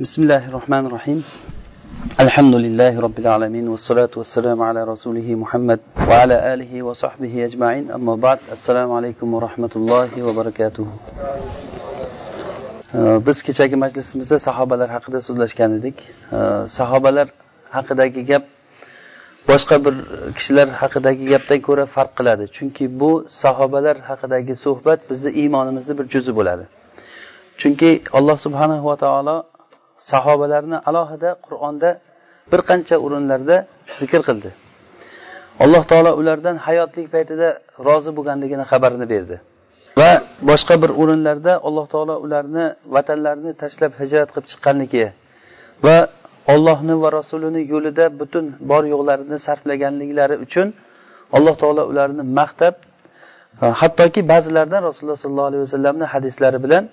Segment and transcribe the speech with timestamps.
[0.00, 1.24] بسم الله الرحمن الرحيم
[2.20, 8.38] الحمد لله رب العالمين والصلاة والسلام على رسوله محمد وعلى آله وصحبه أجمعين أما بعد
[8.52, 10.86] السلام عليكم ورحمة الله وبركاته
[13.26, 15.96] biz kechagi majlisimizda sahobalar haqida so'zlashgan edik
[16.78, 17.28] sahobalar
[17.76, 18.44] haqidagi gap
[19.48, 19.94] boshqa bir
[20.36, 26.32] kishilar haqidagi gapdan ko'ra farq qiladi chunki bu sahobalar haqidagi suhbat bizni iymonimizni bir juzi
[26.38, 26.64] bo'ladi
[27.60, 29.36] chunki alloh subhanahu va taolo
[30.10, 31.90] sahobalarni alohida qur'onda
[32.52, 33.56] bir qancha o'rinlarda
[34.00, 34.50] zikr qildi.
[35.64, 37.48] Alloh taolo ulardan hayotlik paytida
[37.86, 39.36] rozi bo'lganligini xabarini berdi.
[40.00, 40.10] Va
[40.50, 42.64] boshqa bir o'rinlarda alloh taolo ularni
[42.94, 45.06] vatanlarini tashlab hijrat qilib chiqqanligi
[45.86, 45.96] va
[46.54, 50.66] ollohni va rasulini yo'lida butun bor yo'qlarini sarflaganliklari uchun
[51.36, 52.74] alloh taolo ularni maqtab
[53.80, 56.84] hattoki ba'zilardan rasululloh sollallohu alayhi vasallamni hadislari bilan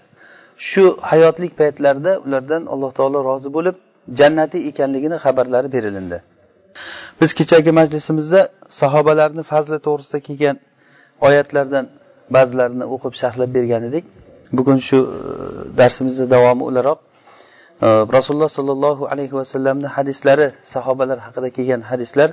[0.70, 3.76] shu hayotlik paytlarida ulardan alloh taolo rozi bo'lib
[4.20, 6.18] jannatiy ekanligini xabarlari berilindi.
[7.22, 8.42] Biz kechagi majlisimizda
[8.82, 10.58] sahobalarni fazli to'g'risida kelgan
[11.28, 11.86] oyatlardan
[12.36, 14.06] ba'zilarini o'qib sharhlab bergan edik.
[14.58, 15.20] Bugun shu e,
[15.80, 17.00] darsimizni davomi o'laroq.
[17.86, 22.30] E, Rasululloh sollallohu alayhi vasallamni hadislari sahobalar haqida kelgan hadislar.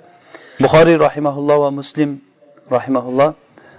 [0.64, 2.10] Buxoriy rahimaulloh va muslim
[2.76, 3.30] rahimaulloh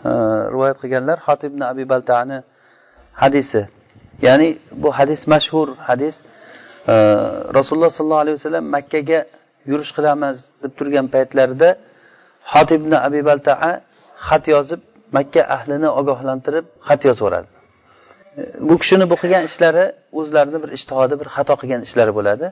[0.10, 0.12] e,
[0.54, 2.38] rivoyat qilganlar xotib ibn abi baltani
[3.23, 3.62] hadisi.
[4.28, 4.50] Ya'ni
[4.81, 6.16] bu hadis mashhur hadis.
[7.58, 9.20] Rasululloh sollallohu alayhi vasallam makkaga
[9.72, 11.70] yurish qilamiz deb turgan paytlarida
[12.52, 13.72] xotib ibn abi baltaa
[14.28, 14.81] xat yozib
[15.17, 17.50] makka ahlini ogohlantirib xat yozvoradi.
[18.67, 19.86] Bu kishini bu qilgan ishlari
[20.20, 22.45] o'zlarini bir ishtihodi bir xato qilgan ishlari bo'ladi.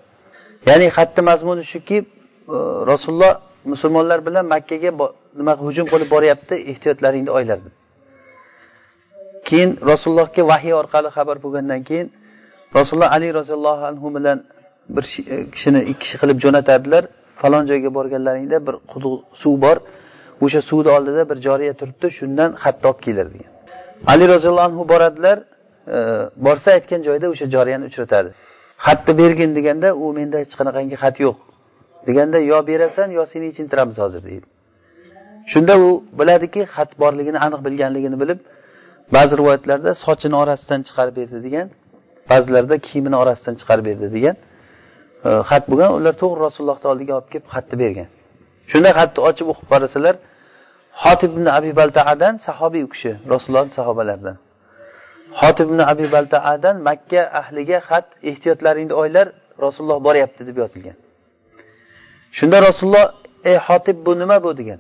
[0.70, 2.06] Ya'ni xatni mazmuni shuki e,
[2.92, 3.34] rasululloh
[3.72, 4.92] musulmonlar bilan makkaga
[5.40, 7.74] nima hujum qilib boryapti ehtiyotlaringni olinglar deb
[9.50, 12.08] keyin rasulullohga vahiy orqali xabar bo'lgandan keyin
[12.78, 14.38] rasululloh ali roziyallohu anhu bilan
[14.96, 17.04] bir e, kishini ikki kishi qilib jo'natadilar
[17.42, 19.78] falon joyga borganlaringda bir quduq suv bor.
[20.46, 22.08] O'sha suvni oldida bir joriya turibdi.
[22.20, 23.52] Shundan xatni olib kelar degan.
[24.12, 25.38] Ali roziyallohu anhu boradilar.
[25.96, 25.98] E,
[26.46, 28.30] borsa aytgan joyda o'sha joriyani uchratadi.
[28.86, 31.38] Xatni bergin deganda u menda hech qanaqangi xat yo'q
[32.08, 34.48] deganda yo berasan yo seni yechintiramiz hozir deydi.
[35.52, 38.40] Shunda u biladiki xat borligini aniq bilganligini bilib
[39.16, 41.68] ba'zi rivoyatlarda sochini orasidan chiqarib berdi degan
[42.32, 44.36] ba'zilarda kiyimini orasidan chiqarib berdi degan
[45.28, 45.90] e, xat bo'lgan.
[45.98, 48.08] Ular to'g'ri rasulullohni oldiga olib kelib xatni bergan.
[48.72, 50.16] Shunda xatni ochib o'qib qarasalar
[51.04, 54.38] xotib ibn abi baltaadan sahobiy u kishi rasulullohni sahobalaridan.
[55.42, 59.28] Xotib ibn abi baltaadan makka ahliga xat ehtiyotlaringni oylar
[59.66, 60.98] rasululloh boryapti deb yozilgan.
[62.38, 63.06] Shunda rasululloh
[63.50, 64.52] ey xotib bu nima bu?
[64.60, 64.80] degan.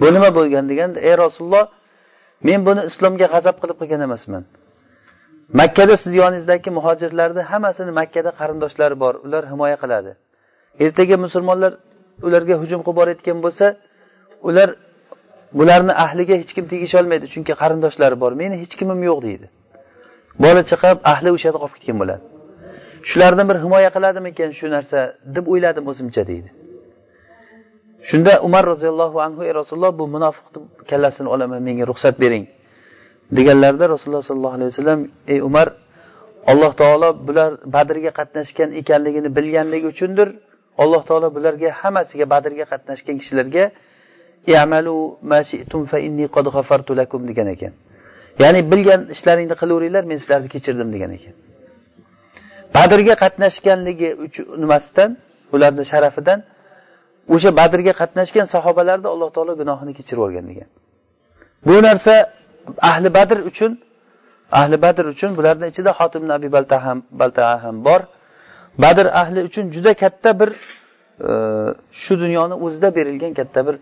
[0.00, 1.64] Bu nima bo'lgan deganda ey rasululloh
[2.48, 4.42] men buni islomga g'azab qilib qilgan emasman.
[5.60, 10.10] Makkada siz yoningizdagi muhojirlarni hammasini makkada qarindoshlari bor ular himoya qiladi.
[10.84, 11.72] Ertaga musulmonlar
[12.26, 13.66] ularga hujum qilib borayotgan bo'lsa
[14.48, 14.68] ular
[15.58, 18.32] bularni ahliga hech kim tegisholmaydi chunki qarindoshlari bor.
[18.42, 19.46] Meni hech kimim yo'q deydi.
[20.44, 22.22] Bola chaqa ahli o'sha yerda qolib ketgan bo'ladi.
[23.10, 24.98] Shularni bir himoya qiladimikan shu narsa
[25.36, 26.48] deb o'yladim o'zimcha deydi.
[28.10, 32.44] Shunda umar roziyallohu anhu ey rasululloh bu munofiqni kallasini olaman menga ruxsat bering.
[33.36, 35.00] Deganlarida rasululloh sollallohu alayhi vasallam
[35.32, 35.68] ey umar
[36.52, 40.28] alloh taolo bular badrga qatnashgan ekanligini bilganligi uchundir.
[40.82, 43.64] Alloh taolo bularga hammasiga badrga qatnashgan kishilarga
[47.30, 47.72] degan ekan.
[48.42, 51.34] Ya'ni bilgan ishlaringni qilaveringlar men sizlarni kechirdim degan ekan.
[52.76, 54.08] Badrga qatnashganligi
[54.62, 55.10] nimasidan
[55.54, 56.38] ularni sharafidan
[57.34, 60.68] o'sha badrga qatnashgan sahobalarni alloh taolo gunohini kechirib yuborgan degan.
[61.68, 62.14] Bu narsa
[62.90, 63.72] ahli badr uchun
[64.60, 68.00] ahli badr uchun bularni ichida xotim nabiy balta ham balta ham bor.
[68.84, 70.50] Badr ahli uchun juda katta bir
[71.28, 71.30] e,
[72.02, 73.76] shu dunyoni o'zida berilgan katta bir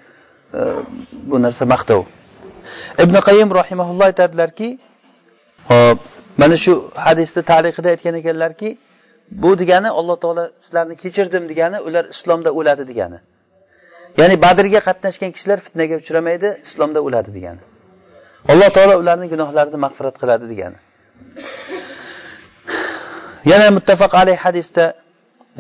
[0.59, 0.61] e,
[1.31, 2.01] bu narsa maqtov.
[3.05, 4.69] Ibn qayim rahimaulloh aytadilarki
[5.71, 5.99] hop
[6.41, 6.73] mana shu
[7.07, 8.69] hadisni tarixida aytgan ekanlarki
[9.43, 13.19] bu degani alloh taolo sizlarni kechirdim degani ular islomda o'ladi degani.
[14.21, 17.63] Ya'ni badrga qatnashgan kishilar fitnaga uchramaydi islomda o'ladi degani.
[18.53, 20.79] Alloh taolo ularni gunohlarini mag'firat qiladi degani.
[23.51, 24.85] Yana muttafaq alayh hadisda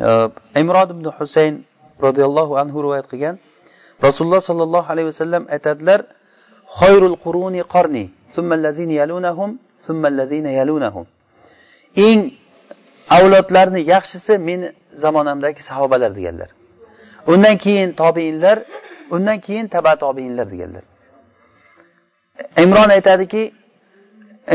[0.06, 0.08] e,
[0.62, 1.54] imrod ibn husayn
[2.06, 3.36] roziyallohu anhu rivoyat qilgan.
[4.06, 6.00] Rasululloh sollallohu alayhi vasallam aytadilar
[6.78, 8.04] xoyrul quruni qorni
[9.00, 9.50] yalunahum
[10.60, 11.06] yalunahum.
[12.08, 12.20] Eng
[13.16, 14.68] avlodlarni yaxshisi meni
[15.02, 16.50] zamonamdagi sahobalar deganlar.
[17.32, 18.58] Undan keyin tobeinlar
[19.10, 20.84] undan keyin taba tobeinlar deganlar.
[22.56, 23.42] Imron aytadiki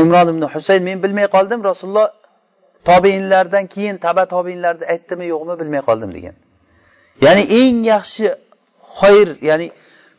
[0.02, 2.08] imron ibn husayn men bilmay qoldim rasululloh
[2.84, 6.34] tobeinlardan keyin taba tobeinlarni aytdimi yo'qmi bilmay qoldim degan.
[7.24, 8.26] Ya'ni eng yaxshi
[8.98, 9.66] xoyr ya'ni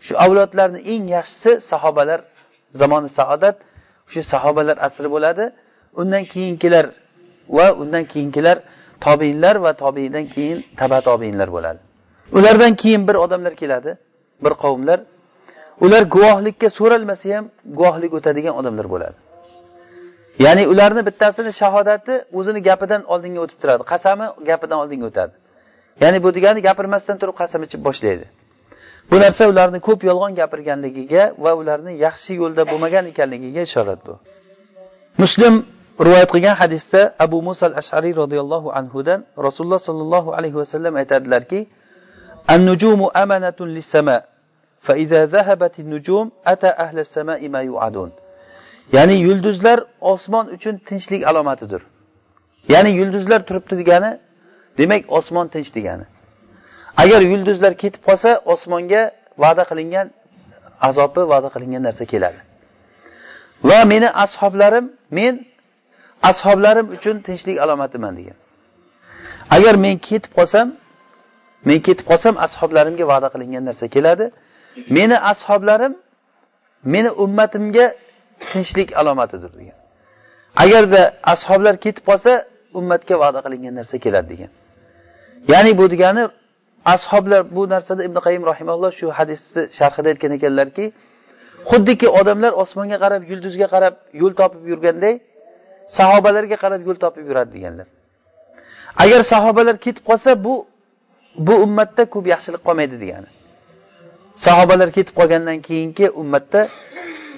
[0.05, 2.19] shu avlodlarni eng yaxshisi sahobalar
[2.79, 3.55] zamoni saodat
[4.11, 5.45] shu sahobalar asri bo'ladi.
[6.01, 6.85] Undan keyingilar
[7.57, 8.57] va undan keyingilar
[9.05, 11.81] tobeinlar va tobeindan keyin taba tobeinlar bo'ladi.
[12.37, 13.97] Ulardan keyin bir odamlar keladi
[14.43, 14.99] bir qavmlar.
[15.85, 17.45] Ular guvohlikka so'ralmasa ham
[17.77, 19.17] guvohlik o'tadigan odamlar bo'ladi.
[20.45, 23.83] Ya'ni ularni bittasini shahodati o'zini gapidan oldinga o'tib turadi.
[23.91, 25.33] Qasami gapidan oldinga o'tadi.
[26.03, 28.25] Ya'ni bu degani gapirmasdan turib qasam ichib boshlaydi.
[29.11, 34.13] Bu narsa ularni ko'p yolg'on gapirganligiga va ularni yaxshi yo'lda bo'lmagan ekanligiga ishorat bu.
[35.23, 35.53] Muslim
[36.05, 41.59] rivoyat qilgan hadisda abu muso al ashariy roziyallohu anhudan rasululloh sollallohu alayhi vasallam aytadilarki
[42.54, 44.22] النجوم أمانة للسماء
[44.86, 48.10] فإذا ذهبت النجوم أتى أهل السماء ما يوعدون
[48.92, 51.82] ya'ni yulduzlar osmon uchun tinchlik alomatidir
[52.68, 54.18] ya'ni yulduzlar turibdi degani
[54.78, 56.06] demak osmon tinch degani
[57.02, 59.02] agar yulduzlar ketib qolsa osmonga
[59.42, 60.06] va'da qilingan
[60.88, 62.40] azobi va'da qilingan narsa keladi
[63.68, 64.86] va meni ashoblarim
[65.18, 65.34] men
[66.30, 68.36] ashoblarim uchun tinchlik alomatiman degan
[69.56, 70.66] agar men ketib qolsam
[71.67, 74.25] men ketib qolsam ashoblarimga va'da qilingan narsa keladi.
[74.97, 75.93] Meni ashoblarim
[76.93, 77.85] meni ummatimga
[78.51, 79.77] tinchlik alomatidir degan.
[80.63, 81.01] Agarda
[81.33, 82.31] ashoblar ketib qolsa
[82.79, 84.51] ummatga va'da qilingan narsa keladi degan.
[85.51, 86.23] Ya'ni bu degani
[86.93, 90.85] ashoblar bu narsada ibn qayim rahimalloh shu hadisni sharhida aytgan ekanlarki
[91.69, 95.15] xuddiki odamlar osmonga qarab yulduzga qarab yo'l topib yurganday
[95.97, 97.87] sahobalarga qarab yo'l topib yuradi deganlar.
[99.03, 100.53] Agar sahobalar ketib qolsa bu
[101.35, 103.29] bu ummatda ko'p yaxshilik qolmaydi degani.
[104.45, 106.61] Sahobalar ketib qolgandan keyingi ummatda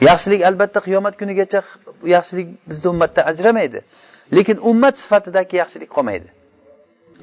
[0.09, 1.61] yaxshilik albatta qiyomat kunigacha
[2.15, 3.79] yaxshilik bizni ummatdan ajramaydi.
[4.35, 6.29] Lekin ummat sifatidagi yaxshilik qolmaydi.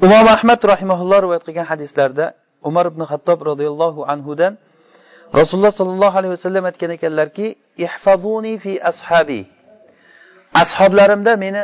[0.06, 2.24] Imom ahmad rahimaulloh rivoyat qilgan hadislarda
[2.68, 4.52] umar ibn hattob roziyallohu anhudan
[5.40, 7.46] rasululloh sollallohu alayhi vasallam aytgan ekanlarki
[7.86, 9.40] ihfazuni fi ashabi.
[10.62, 11.62] Ashoblarimda meni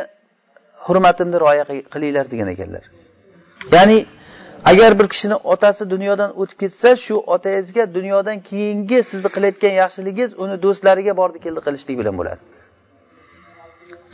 [0.85, 1.63] hurmatimni rioya
[1.93, 2.83] qilinglar degan ekanlar.
[3.75, 3.97] Ya'ni
[4.65, 10.55] agar bir kishini otasi dunyodan o'tib ketsa shu otangizga dunyodan keyingi sizni qilayotgan yaxshiligingiz uni
[10.65, 12.41] do'stlariga bordi keldi qilishlik bilan bo'ladi.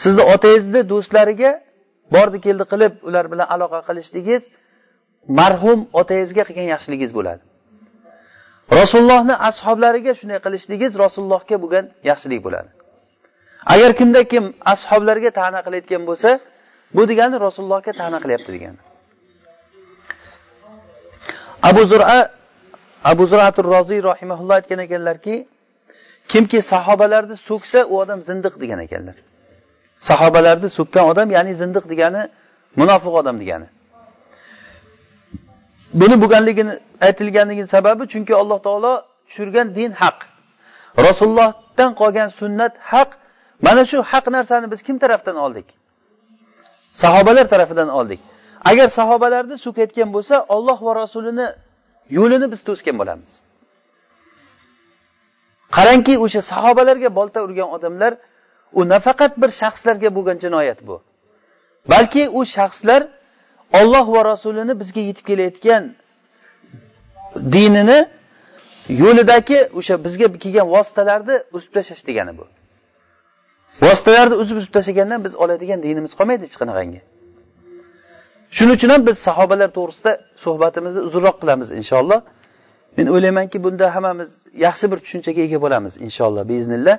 [0.03, 1.51] Sizni otangizni do'stlariga
[2.15, 4.43] bordi keldi qilib ular bilan aloqa qilishligingiz
[5.39, 7.41] marhum otangizga qilgan yaxshiligingiz bo'ladi.
[8.79, 12.69] Rasulullohni ashoblariga shunday qilishligingiz rasulullohga bo'lgan yaxshilik bo'ladi.
[13.73, 14.43] Agar kimda kim
[14.73, 16.29] ashoblarga ta'na qilayotgan bo'lsa
[16.95, 18.79] bu degani rasulullohga ta'na qilyapti degani.
[21.69, 22.29] Abu zura
[23.11, 25.35] abu zuratur roziy rahimaulloh aytgan ekanlarki
[26.31, 29.15] kimki sahobalarni so'ksa u odam zindiq degan ekanlar.
[30.09, 32.21] Sahobalarni so'kkan odam ya'ni zindiq degani
[32.79, 33.67] munofiq odam degani.
[35.99, 36.73] Buni bo'lganligini
[37.07, 38.93] aytilganligini sababi chunki alloh taolo
[39.27, 40.17] tushirgan din haq.
[41.07, 43.09] Rasulullohdan qolgan sunnat haq.
[43.65, 45.67] Mana shu haq narsani biz kim tarafdan oldik?
[47.01, 48.21] Sahobalar tarafidan oldik.
[48.69, 51.47] Agar sahobalarni so'kayotgan bo'lsa olloh va rasulini
[52.17, 53.31] yo'lini biz to'sgan bo'lamiz.
[55.75, 58.13] Qarangki o'sha sahobalarga bolta urgan odamlar
[58.79, 60.95] u nafaqat bir shaxslarga bo'lgan jinoyat bu.
[61.91, 63.01] Balki u shaxslar
[63.79, 65.83] olloh va rasulini bizga yetib kelayotgan
[67.55, 67.99] dinini
[69.03, 72.45] yo'lidagi o'sha bizga kelgan vositalarni uzib tashlash degani bu.
[73.85, 77.01] Vositalarni uzib uzib tashlagandan biz oladigan dinimiz qolmaydi hech qanaqangi.
[78.57, 80.11] Shuning uchun ham biz sahobalar to'g'risida
[80.43, 82.19] suhbatimizni uzunroq qilamiz inshaalloh.
[82.97, 84.29] Men o'ylaymanki bunda hammamiz
[84.65, 86.95] yaxshi bir tushunchaga ega bo'lamiz inshaalloh biiznillah.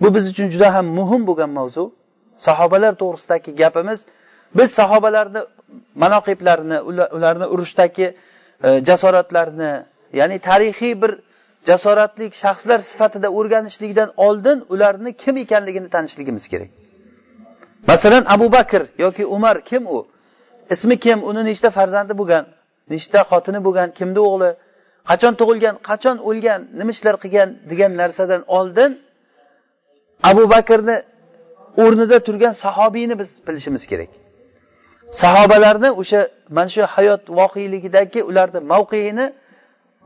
[0.00, 1.84] Bu biz uchun juda ham muhim bo'lgan mavzu.
[2.46, 4.00] Sahobalar to'g'risidagi gapimiz
[4.58, 5.40] biz sahobalarni
[6.02, 6.78] manoqiblarini
[7.16, 8.06] ularni urushdagi
[8.66, 9.72] e, jasoratlarini
[10.20, 11.12] ya'ni tarixiy bir
[11.68, 16.70] jasoratli shaxslar sifatida o'rganishlikdan oldin ularni kim ekanligini tanishligimiz kerak.
[17.90, 20.06] Masalan abu bakr yoki umar kim u?
[20.74, 22.44] Ismi kim uni nechta farzandi bo'lgan
[22.92, 24.50] nechta xotini bo'lgan kimni o'g'li
[25.10, 28.90] qachon tug'ilgan qachon o'lgan nima ishlar qilgan degan narsadan oldin
[30.30, 30.96] abu bakrni
[31.82, 34.10] o'rnida turgan sahobiyni biz bilishimiz kerak.
[35.22, 36.20] Sahobalarni o'sha
[36.56, 39.26] mana shu hayot voqeligidagi ularni mavqeini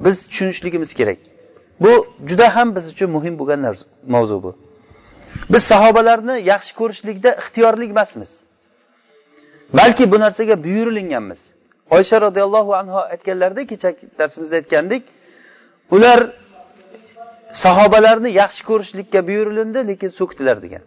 [0.04, 1.18] biz tushunishligimiz kerak.
[1.80, 1.92] Bu
[2.28, 3.60] juda ham biz uchun muhim bo'lgan
[4.14, 4.50] mavzu bu.
[5.52, 8.30] Biz sahobalarni yaxshi ko'rishlikda ixtiyorli emasmiz.
[9.72, 11.40] Balki bu narsaga buyurilinganmiz.
[11.90, 15.02] Oysha roziyallohu anhu aytganlarida kecha darsimizda aytgandik
[15.90, 16.20] ular
[17.52, 20.82] sahobalarni yaxshi ko'rishlikka buyurilindi lekin so'kdilar degan.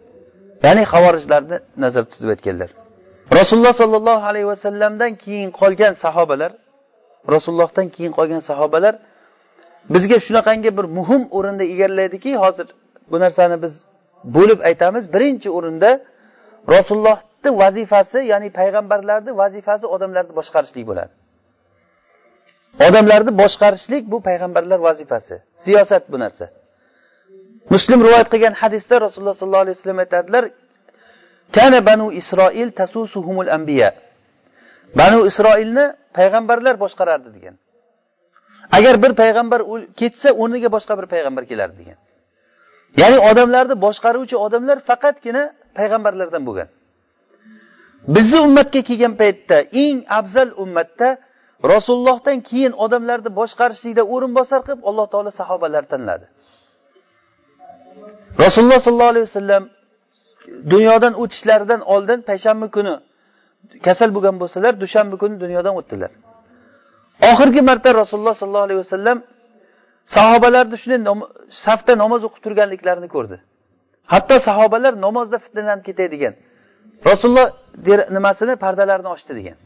[0.62, 2.70] Ya'ni havorijlarni nazarda tutib aytganlar.
[3.38, 6.52] Rasululloh sollallohu alayhi vasallamdan keyin qolgan sahobalar
[7.34, 8.94] rasulullohdan keyin qolgan sahobalar
[9.94, 12.66] bizga shunaqangi bir muhim o'rinda egallaydiki hozir
[13.10, 13.74] bu narsani biz
[14.36, 15.04] bo'lib aytamiz.
[15.14, 15.90] Birinchi o'rinda
[17.42, 21.12] bitta vazifasi ya'ni payg'ambarlarni vazifasi odamlarni boshqarishlik bo'ladi.
[22.88, 25.34] Odamlarni boshqarishlik bu payg'ambarlar vazifasi
[25.64, 26.46] siyosat bu narsa.
[27.70, 30.44] Muslim rivoyat qilgan hadisda rasululloh sollallohu alayhi vasallam aytadilar
[31.56, 33.90] kana banu isroil tasusuhumul anbiya.
[35.00, 35.84] Banu isroilni
[36.18, 37.54] payg'ambarlar boshqarardi degan.
[38.76, 39.60] Agar bir payg'ambar
[40.00, 41.98] ketsa o'rniga boshqa bir payg'ambar kelardi degan.
[43.00, 45.42] Ya'ni odamlarni boshqaruvchi odamlar faqatgina
[45.78, 46.68] payg'ambarlardan bo'lgan.
[48.08, 51.08] Bizni ummatga kelgan paytda eng afzal ummatda
[51.72, 56.26] rasulullohdan keyin odamlarni boshqarishlikda o'rinbosar qilib alloh taolo sahobalar tanladi.
[58.44, 59.64] Rasululloh sollallohu alayhi vasallam
[60.72, 62.94] dunyodan o'tishlaridan oldin payshanba kuni
[63.86, 66.10] kasal bo'lgan bo'lsalar dushanba kuni dunyodan o'tdilar.
[67.30, 69.18] Oxirgi marta rasululloh sollallohu alayhi vasallam
[70.16, 71.00] sahobalarni shunday
[71.66, 73.36] safda namoz o'qib turganliklarini ko'rdi.
[74.12, 76.34] Hatto sahobalar namozda fitnalanib ketay degan
[77.10, 77.48] rasululloh
[78.16, 79.56] nimasini pardalarini ochdi degan.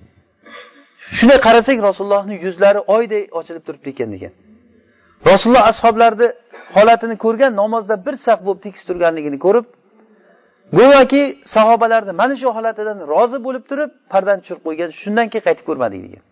[1.18, 4.32] Shunday qarasak rasulullohni yuzlari oyday ochilib turibdi ekan degan.
[5.30, 6.28] Rasululloh ashoblarni
[6.76, 9.66] holatini ko'rgan namozda bir saf bo'lib tekis turganligini ko'rib
[10.78, 11.22] go'yoki
[11.54, 16.22] sahobalarni mana shu holatidan rozi bo'lib turib pardani tushirib qo'ygan shundan keyin qaytib ko'rmadik degan.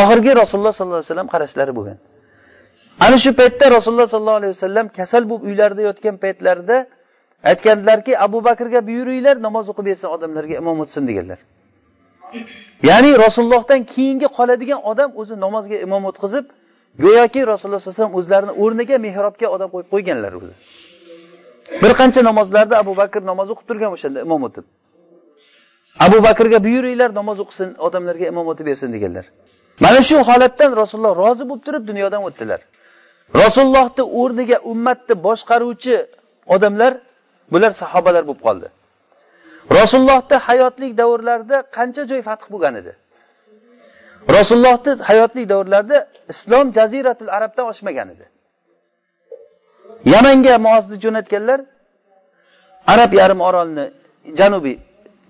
[0.00, 1.98] Oxirgi rasululloh sollallohu alayhi vasallam qarashlari bo'lgan.
[3.06, 6.76] Ana shu paytda rasululloh sollallohu alayhi vasallam kasal bo'lib uylarida yotgan paytlarida
[7.50, 11.38] aytgandilarki abu bakrga buyuringlar namoz o'qib bersin odamlarga imom o'tsin deganlar.
[12.88, 16.44] Ya'ni rasulullohdan keyingi qoladigan odam o'zi namozga imom o'tqizib
[17.04, 20.54] go'yoki rasululloh sallallohu alayhi vasallam o'zlarini o'rniga mehrobga odam qo'yib qo'yganlar o'zi.
[21.82, 24.64] Bir qancha namozlarda abu bakr namoz o'qib turgan o'shanda imom o'tib.
[26.06, 29.24] Abu bakrga buyuringlar namoz o'qisin odamlarga imom o'tib bersin deganlar.
[29.84, 32.60] Mana shu holatdan rasululloh rozi bo'lib turib dunyodan o'tdilar.
[33.42, 35.96] Rasulullohni o'rniga ummatni boshqaruvchi
[36.54, 36.92] odamlar
[37.52, 38.68] bular sahobalar bo'lib qoldi.
[39.78, 42.92] Rasulullohni hayotlik davrlarida qancha joy fath bo'lgan edi?
[44.36, 45.98] Rasulullohni hayotlik davrlarida
[46.32, 48.26] islom jaziratul arabdan oshmagan edi.
[50.12, 51.60] Yamanga muozni jo'natganlar
[52.92, 53.84] arab yarim orolni
[54.40, 54.76] janubiy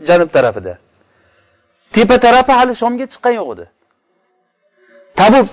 [0.09, 0.75] janub tarafida.
[1.95, 3.67] Tepa tarafi hali shomga chiqqan yo'q edi.
[5.19, 5.49] Tabuk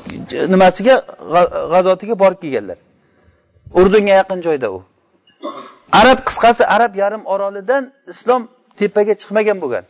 [0.53, 0.95] nimasiga?
[1.73, 2.77] G'azotiga borib kelganlar.
[3.79, 4.79] Urdunga yaqin joyda u.
[5.91, 8.41] arab qisqasi arab yarim orolidan islom
[8.79, 9.85] tepaga chiqmagan bo'lgan.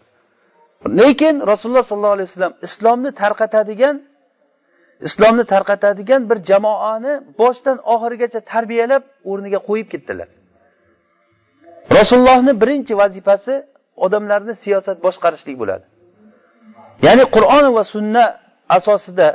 [0.99, 3.95] Lekin rasululloh sollallohu alayhi vasallam islomni tarqatadigan
[5.07, 10.27] islomni tarqatadigan bir jamoani boshdan oxirigacha tarbiyalab o'rniga qo'yib ketdilar.
[11.97, 13.53] Rasulullohni birinchi vazifasi
[14.05, 15.85] odamlarni siyosat boshqarishlik bo'ladi.
[17.05, 18.23] Ya'ni qur'on va sunna
[18.77, 19.27] asosida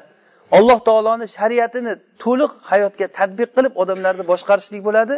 [0.57, 1.93] alloh taoloni shariatini
[2.23, 5.15] to'liq hayotga tadbiq qilib odamlarni boshqarishlik bo'ladi.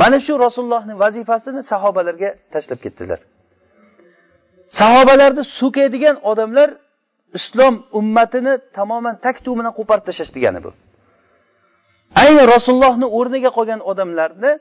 [0.00, 3.20] Mana shu rasulullohni vazifasini sahobalarga tashlab ketdilar.
[4.80, 6.68] Sahobalarni so'kadigan odamlar
[7.38, 10.70] islom ummatini tamoman tak bilan qo'parib tashlash degani bu.
[12.22, 14.52] Ayni rasulullohni o'rniga qolgan odamlarni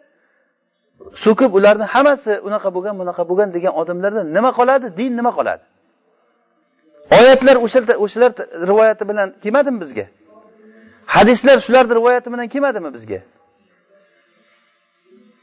[1.24, 4.88] so'kib ularni hammasi unaqa bo'lgan bunaqa bo'lgan degan odamlardan nima qoladi?
[5.00, 5.64] Din nima qoladi?
[7.20, 7.56] Oyatlar
[8.04, 8.32] o'shalar
[8.72, 10.06] rivoyati bilan kelmadimi bizga?
[11.16, 13.20] Hadislar shularni rivoyati bilan kelmadimi bizga?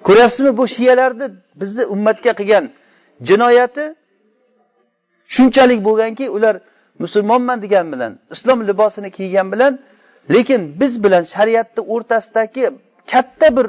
[0.07, 1.27] Ko'ryapsizmi bu shiyalarni
[1.61, 2.65] bizni ummatga qilgan
[3.29, 3.85] jinoyati?
[5.35, 6.55] Shunchalik bo'lganki ular
[7.03, 9.73] musulmonman degan bilan islom libosini kiygan bilan
[10.35, 12.65] lekin biz bilan shariatni o'rtasidagi
[13.13, 13.67] katta bir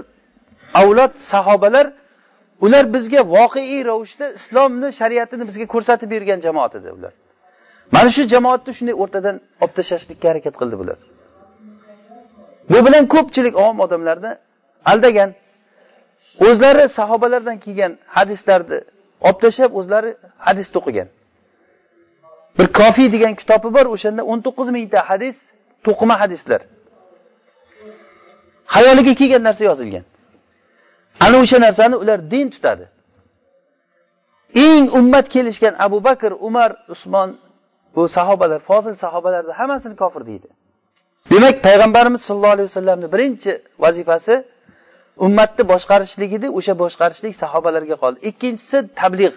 [0.82, 1.86] avlod sahobalar
[2.66, 7.14] ular bizga voqeiy ravishda islomni shariatini bizga ko'rsatib bergan jamoat edi ular.
[7.96, 10.98] Mana shu jamoatni shunday o'rtadan olib tashlashlikka harakat qildi bular.
[12.72, 14.32] Bu bilan ko'pchilik ovom odamlarni
[14.92, 15.30] aldagan.
[16.48, 18.80] O'zlari sahobalardan kelgan hadislarni
[19.28, 20.12] olib tashlab o'zlari
[20.48, 21.08] hadis o'qigan
[22.58, 25.36] bir kofiy degan kitobi bor o'shanda o'n to'qqiz mingta hadis
[25.88, 26.62] to'qima hadislar.
[28.76, 30.06] Xayoliga kelgan narsa yozilgan.
[31.26, 32.86] Ana o'sha narsani ular din tutadi.
[34.68, 37.30] Eng ummat kelishgan abu bakr umar usmon
[37.96, 40.48] bu sahobalar fozil sahobalarni hammasini kofir deydi.
[41.32, 43.52] Demak payg'ambarimiz sollallohu alayhi vasallamni birinchi
[43.84, 44.36] vazifasi
[45.26, 48.20] ummatni boshqarishlik edi o'sha boshqarishlik sahobalarga qoldi.
[48.30, 49.34] Ikkinchisi tabliğ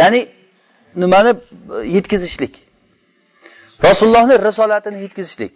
[0.00, 0.20] ya'ni
[1.02, 1.32] nimani
[1.96, 2.54] yetkazishlik.
[3.86, 5.52] Rasulullohni risolatini yetkazishlik.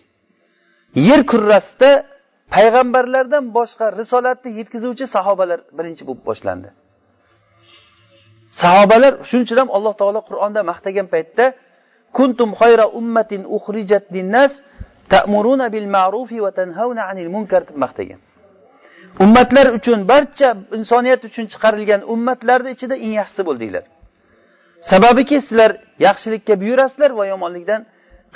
[1.08, 1.90] Yer kurrasida
[2.54, 6.68] payg'ambarlardan boshqa risolatni yetkazuvchi sahobalar birinchi bo'lib boshlandi.
[8.62, 11.44] Sahobalar shuning uchun ham alloh taolo qur'onda maqtagan paytda
[12.18, 14.52] kuntum xayra ummatin uxrijat linnas
[15.12, 18.20] ta'muruna bil ma'rufi va tanhauna anil munkar deb maqtagan.
[19.24, 23.84] Ummatlar uchun barcha insoniyat uchun chiqarilgan ummatlarni ichida eng yaxshisi bo'ldinglar
[24.90, 25.70] sababiki sizlar
[26.06, 27.80] yaxshilikka buyurasizlar va yomonlikdan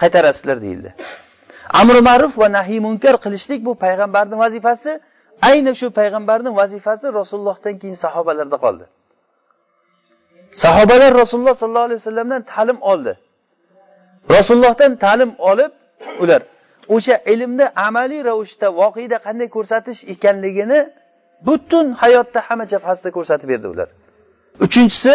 [0.01, 0.91] qaytarasizlar deyildi.
[1.81, 5.01] Amri ma'ruf va nahiy munkar qilishlik bu payg'ambarni vazifasi.
[5.49, 8.85] Ayni shu payg'ambarni vazifasi rasulullohdan keyin sahobalarda qoldi.
[10.65, 13.13] Sahobalar rasululloh sollallohu alayhi vasallamdan ta'lim oldi.
[14.37, 15.73] Rasulullohdan ta'lim olib
[16.23, 16.43] ular
[16.95, 20.81] o'sha ilmni amaliy ravishda voqeda qanday ko'rsatish ekanligini
[21.47, 23.89] butun hayotda hamma jabhasida ko'rsatib berdi ular.
[24.65, 25.15] Uchinchisi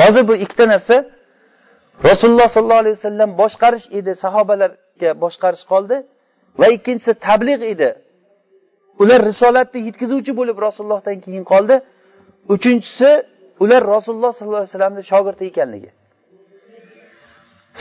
[0.00, 0.96] hozir bu ikkita narsa.
[2.08, 5.96] Rasululloh sollallohu alayhi vasallam boshqarish edi sahobalarga boshqarish qoldi.
[6.60, 7.90] Va ikkinchisi tabliğ edi.
[9.02, 11.76] Ular risolatni yetkazuvchi bo'lib rasulullohdan keyin qoldi.
[12.54, 13.10] Uchinchisi
[13.64, 15.90] ular rasululloh sollallohu alayhi vasallamni shogirdi ekanligi.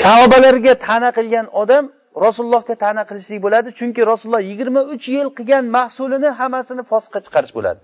[0.03, 1.85] Sahobalarga ta'na qilgan odam
[2.25, 7.81] rasulullohga ta'na qilishlik bo'ladi chunki rasululloh yigirma uch yil qilgan mahsulini hammasini fosiqqa chiqarish bo'ladi.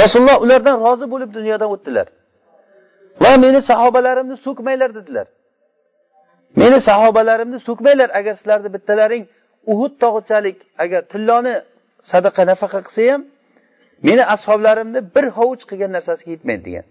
[0.00, 2.06] Rasululloh ulardan rozi bo'lib dunyodan o'tdilar.
[3.22, 5.26] Va meni sahobalarimni so'kmanglar dedilar.
[6.62, 9.24] Meni sahobalarimni so'kmanglar agar sizlarni bittalaring
[9.72, 11.54] uhud tog'ichalik agar tilloni
[12.12, 13.22] sadaqa nafaqa qilsa ham
[14.08, 16.86] meni ashoblarimni bir hovuch qilgan narsasiga yetmaydi degan.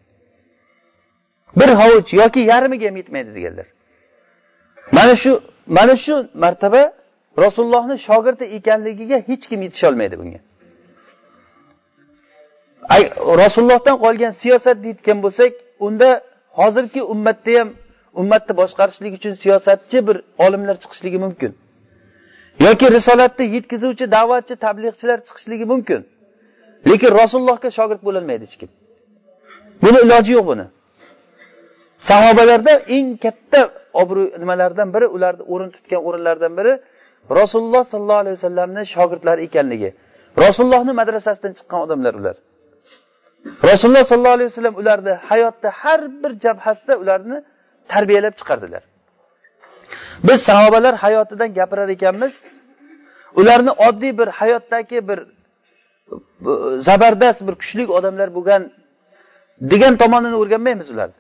[1.60, 3.67] Bir hovuch yoki yarmiga ham yetmaydi deganlar.
[4.92, 6.94] Mana shu mana shu martaba
[7.38, 10.39] rasulullohni shogirdi ekanligiga hech kim yetisholmaydi bunga.
[13.44, 15.51] Rasulullohdan qolgan siyosat deyotgan bo'lsak
[15.88, 16.10] unda
[16.60, 17.70] hozirgi ummatda ham
[18.22, 21.51] ummatni boshqarishlik uchun siyosatchi bir olimlar chiqishligi mumkin.
[22.65, 26.01] Yoki risolatni yetkazuvchi da'vatchi tabliğchilar chiqishligi mumkin.
[26.89, 28.70] Lekin rasulullohga shogird bo'lolmaydi hech kim.
[29.84, 30.65] Buni iloji yo'q buni.
[32.10, 33.60] Sahobalarda eng katta
[34.02, 36.74] obro' nimalardan biri ularni o'rin tutgan o'rinlardan biri
[37.40, 39.89] rasululloh sollallohu alayhi vasallamni shogirdlari ekanligi.
[40.46, 42.36] Rasulullohni madrasasidan chiqqan odamlar ular.
[43.69, 47.38] Rasululloh sollallohu alayhi vasallam ularni hayotda har bir jabhasida ularni
[47.91, 48.84] tarbiyalab chiqardilar.
[50.28, 52.34] Biz sahobalar hayotidan gapirar ekanmiz
[53.39, 55.19] ularni oddiy bir hayotdagi bir
[56.88, 58.62] zabardast bir kuchli odamlar bo'lgan
[59.72, 61.19] degan tomonini o'rganmaymiz ularni.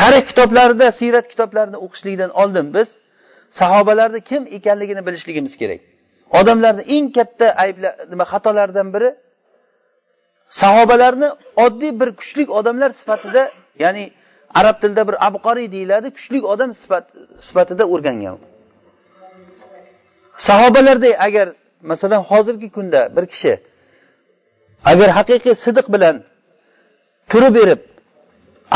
[0.00, 2.88] Tarix kitoblarida siyrat kitoblarini o'qishlikdan oldin biz
[3.60, 5.80] sahobalarni kim ekanligini bilishligimiz kerak.
[6.38, 9.10] Odamlarni eng katta ayblar nima xatolaridan biri
[10.60, 11.28] sahobalarni
[11.64, 13.42] oddiy bir kuchli odamlar sifatida
[13.84, 14.04] ya'ni
[14.60, 16.70] arab tilida bir abqoriy deyiladi kuchli odam
[17.46, 18.36] sifatida o'rgangan.
[20.48, 21.46] Sahobalarday agar
[21.90, 23.52] masalan hozirgi kunda bir kishi
[24.90, 26.16] agar haqiqiy sidiq bilan
[27.30, 27.80] turib berib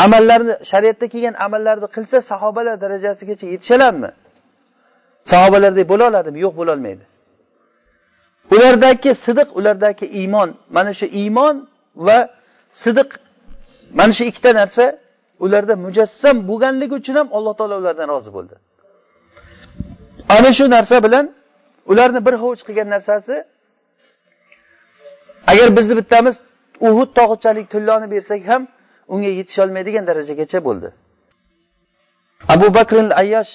[0.05, 4.11] amallarni shariatda kelgan amallarni qilsa sahobalar darajasigacha yetishaladimi
[5.31, 6.39] sahobalardek bo'la oladimi?
[6.45, 7.05] Yo'q bo'lolmaydi
[8.55, 10.49] ulardagi sidiq ulardagi iymon.
[10.77, 11.57] Mana shu iymon
[12.07, 12.19] va
[12.83, 13.11] sidiq
[13.99, 14.85] mana shu ikkita narsa
[15.45, 18.55] ularda mujassam bo'lganligi uchun ham alloh taolo ulardan rozi bo'ldi.
[20.37, 21.25] Ana shu narsa bilan
[21.93, 23.37] ularni bir hovuch qilgan narsasi
[25.53, 26.35] agar bizni bittamiz
[26.89, 28.63] uhud tog'ichalik tilloni bersak ham
[29.15, 30.89] unga yetisholmaydigan darajagacha bo'ldi.
[32.55, 33.53] Abu bakr ayyosh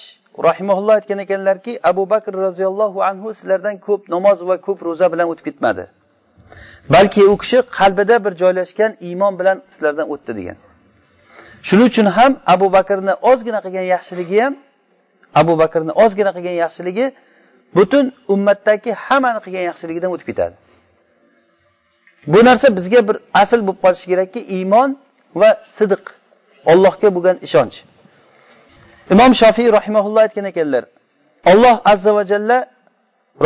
[0.48, 5.44] rahimaulloh aytgan ekanlarki abu bakr roziyallohu anhu sizlardan ko'p namoz va ko'p ro'za bilan o'tib
[5.48, 5.84] ketmadi.
[6.94, 10.56] Balki u kishi qalbida bir joylashgan iymon bilan sizlardan o'tdi degan.
[11.68, 14.54] Shuning uchun ham abu bakrni ozgina qilgan yaxshiligi ham
[15.40, 17.06] abu bakrni ozgina qilgan yaxshiligi
[17.76, 20.54] butun ummatdagi hammani qilgan yaxshiligidan o'tib ketadi.
[22.32, 24.90] Bu narsa bizga bir asl bo'lib qolishi kerakki iymon
[25.40, 26.04] va sidiq
[26.72, 27.76] ollohga bo'lgan ishonch.
[29.14, 30.84] Imom shofiy rahimaulloh aytgan ekanlar
[31.50, 32.58] olloh azza va jalla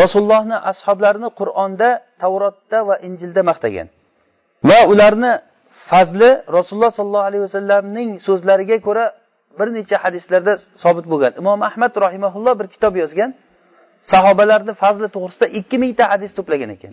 [0.01, 1.89] rasulullohni ashoblarini qur'onda
[2.23, 3.87] tavrotda va injilda maqtagan.
[4.69, 5.33] Va ularni
[5.91, 9.05] fazli rasululloh sollallohu alayhi vasallamning so'zlariga ko'ra
[9.59, 10.53] bir necha hadislarda
[10.85, 11.33] sobit bo'lgan.
[11.41, 13.31] Imom ahmad rahimaulloh bir kitob yozgan
[14.13, 16.93] sahobalarni fazli to'g'risida ikki mingta hadis to'plagan ekan.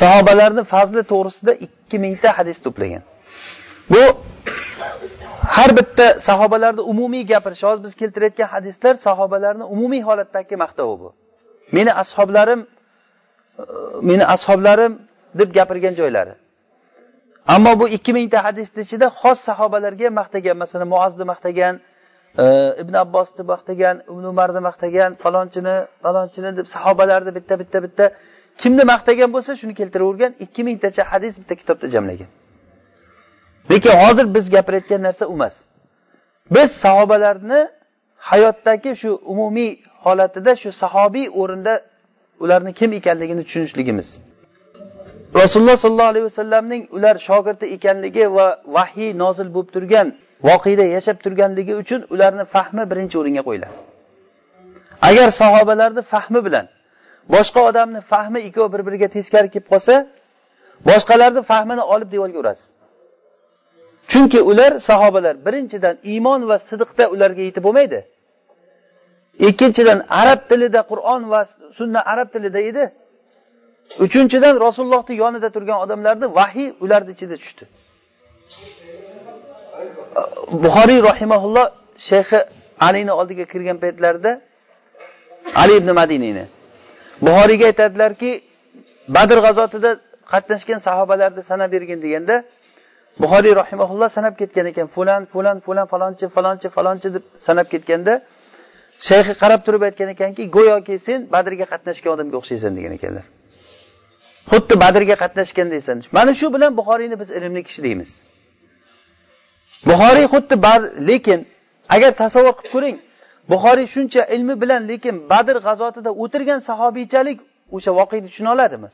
[0.00, 3.02] Sahobalarni fazli to'g'risida ikki mingta hadis to'plagan.
[3.90, 4.02] Bu
[5.56, 11.08] har bitta sahobalarni umumiy gapirish hozir biz keltirayotgan hadislar sahobalarni umumiy holatdagi maqtovi bu.
[11.72, 12.60] Meni ashoblarim
[14.02, 14.92] meni ashoblarim
[15.38, 16.34] deb gapirgan joylari.
[17.46, 21.74] Ammo bu ikki mingta hadisni ichida xos sahobalarga maqtagan masalan muozni maqtagan
[22.38, 22.44] e,
[22.82, 28.04] ibn abbosni maqtagan ibn umarni maqtagan falonchini falonchini deb sahobalarni bitta bitta bitta
[28.62, 32.30] kimni maqtagan bo'lsa shuni keltiravergan ikki mingtacha hadis bitta kitobda jamlagan.
[33.70, 35.54] Lekin hozir biz gapirayotgan narsa u emas.
[36.54, 37.60] Biz sahobalarni
[38.30, 39.70] hayotdagi shu umumiy
[40.04, 41.74] holatida shu sahobiy o'rinda
[42.40, 44.08] ularni kim ekanligini tushunishligimiz.
[45.34, 50.06] Rasululloh sollallohu alayhi vasallamning ular shogirdi ekanligi va vahiy nozil bo'lib turgan
[50.48, 53.74] voqeda yashab turganligi uchun ularni fahmi birinchi o'ringa qo'yiladi.
[55.08, 56.66] Agar sahobalarni fahmi bilan
[57.34, 59.94] boshqa odamni fahmi ikkovi bir biriga teskari kelib qolsa
[60.90, 62.68] boshqalarni fahmini olib devorga urasiz.
[64.10, 68.00] Chunki ular sahobalar birinchidan iymon va sidiqda ularga yetib bo'lmaydi.
[69.48, 71.40] Ikkinchidan arab tilida qur'on va
[71.78, 72.84] sunna arab tilida edi.
[74.04, 77.64] Uchinchidan rasulullohni yonida turgan odamlarni vahiy ularni ichida tushdi.
[80.62, 81.66] Buxoriy rahimaulloh
[82.10, 82.38] shayxi
[82.86, 84.40] alini oldiga kirgan paytlarida
[85.62, 86.44] ali ibn madiniyni
[87.26, 88.30] buxoriyga aytadilarki
[89.16, 89.90] badr g'azotida
[90.32, 92.34] qatnashgan sahobalarni sanab bergin deganda
[93.22, 94.86] buxoriy rahimaulloh sanab ketgan ekan.
[94.94, 98.14] Fulan fulan fulan falonchi falonchi falonchi deb sanab ketganda
[99.08, 103.24] shayxi qarab turib aytgan ekanki go'yoki sen badrga qatnashgan odamga o'xshaysan degan ekanlar.
[104.50, 108.10] Xuddi badrga qatnashgandaysan mana shu bilan buxoriyni biz ilmli kishi deymiz.
[109.88, 110.54] Buxoriy xuddi
[111.10, 111.40] lekin
[111.94, 112.96] agar tasavvur qilib ko'ring
[113.52, 117.38] buxoriy shuncha ilmi bilan lekin badr g'azotida o'tirgan sahobiychalik
[117.76, 118.88] o'sha voqeani tushuna oladimi?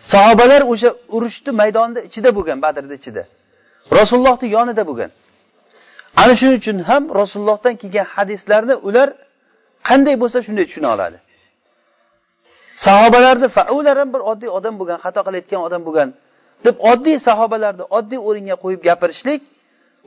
[0.00, 3.22] Sahobalar o'sha urushni maydonida ichida bo'lgan badrni ichida.
[3.98, 5.10] Rasulullohni yonida bo'lgan.
[6.22, 9.08] Ana shuning uchun ham rasulullohdan kelgan hadislarni ular
[9.88, 11.18] qanday bo'lsa shunday tushuna oladi.
[12.86, 16.08] Sahobalarni ular ham bir oddiy odam bo'lgan xato qilayotgan odam bo'lgan
[16.66, 19.40] deb oddiy sahobalarni oddiy o'ringa qo'yib gapirishlik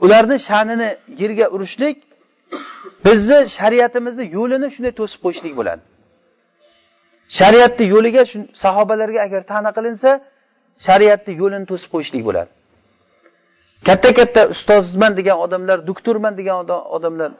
[0.03, 0.89] ularni sha'nini
[1.21, 1.97] yerga urishlik
[3.05, 5.81] bizni shariatimizni yo'lini shunday to'sib qo'yishlik bo'ladi.
[7.39, 8.23] Shariatni yo'liga
[8.63, 10.09] sahobalarga agar ta'na qilinsa
[10.87, 12.51] shariatni yo'lini to'sib qo'yishlik bo'ladi.
[13.87, 16.57] Katta katta ustozman degan odamlar doktorman degan
[16.97, 17.31] odamlar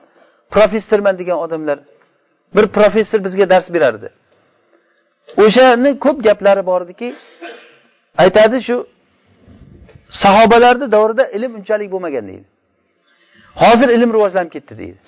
[0.56, 1.78] professorman degan odamlar
[2.56, 4.10] bir professor bizga dars berardi.
[5.44, 7.08] O'shani ko'p gaplari bor ediki
[8.24, 8.76] aytadi shu
[10.24, 12.48] sahobalarni davrida ilm unchalik bo'lmagan deydi.
[13.62, 15.00] Hozir ilm rivojlanib ketdi deydi.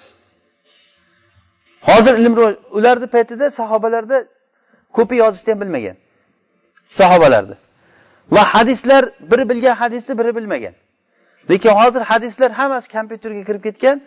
[1.89, 2.33] Hozir ilm
[2.77, 4.17] ularni paytida sahobalarda
[4.97, 5.97] ko'pi yozishni ham bilmagan.
[6.99, 7.55] Sahobalarni.
[8.35, 10.73] Va hadislar biri bilgan hadisni biri bilmagan.
[11.49, 13.97] Lekin hozir hadislar hammasi kompyuterga kirib ketgan.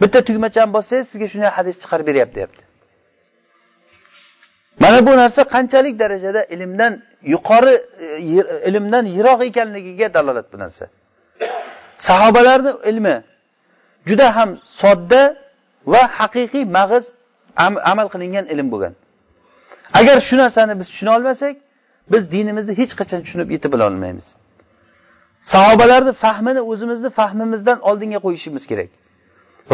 [0.00, 2.62] Bitta tugmachani bossangiz sizga shunday hadis chiqarib beryapti deyapti
[4.82, 8.06] mana bu narsa qanchalik darajada ilmdan yuqori e,
[8.68, 10.84] ilmdan yiroq ekanligiga dalolat bu narsa.
[12.08, 13.16] Sahobalarni ilmi
[14.08, 15.22] juda ham sodda
[15.92, 17.04] va haqiqiy mag'iz
[17.92, 18.94] amal qilingan ilm bo'lgan.
[19.98, 21.56] Agar shu narsani biz tushuna olmasak
[22.12, 24.26] biz dinimizni hech qachon tushunib yetib bila olmaymiz.
[25.52, 28.90] Sahobalarni fahmini o'zimizni fahmimizdan oldinga qo'yishimiz kerak.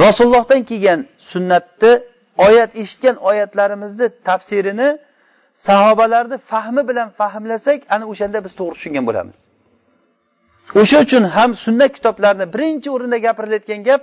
[0.05, 1.01] Rasulullohdan kelgan
[1.31, 1.93] sunnatni
[2.47, 4.99] oyat eshitgan oyatlarimizni tafsirini
[5.67, 9.39] sahobalarni fahmi bilan fahmlasak ana o'shanda biz to'g'ri tushungan bo'lamiz.
[10.81, 14.03] O'sha uchun ham sunnat kitoblarini birinchi o'rinda gapirilayotgan gap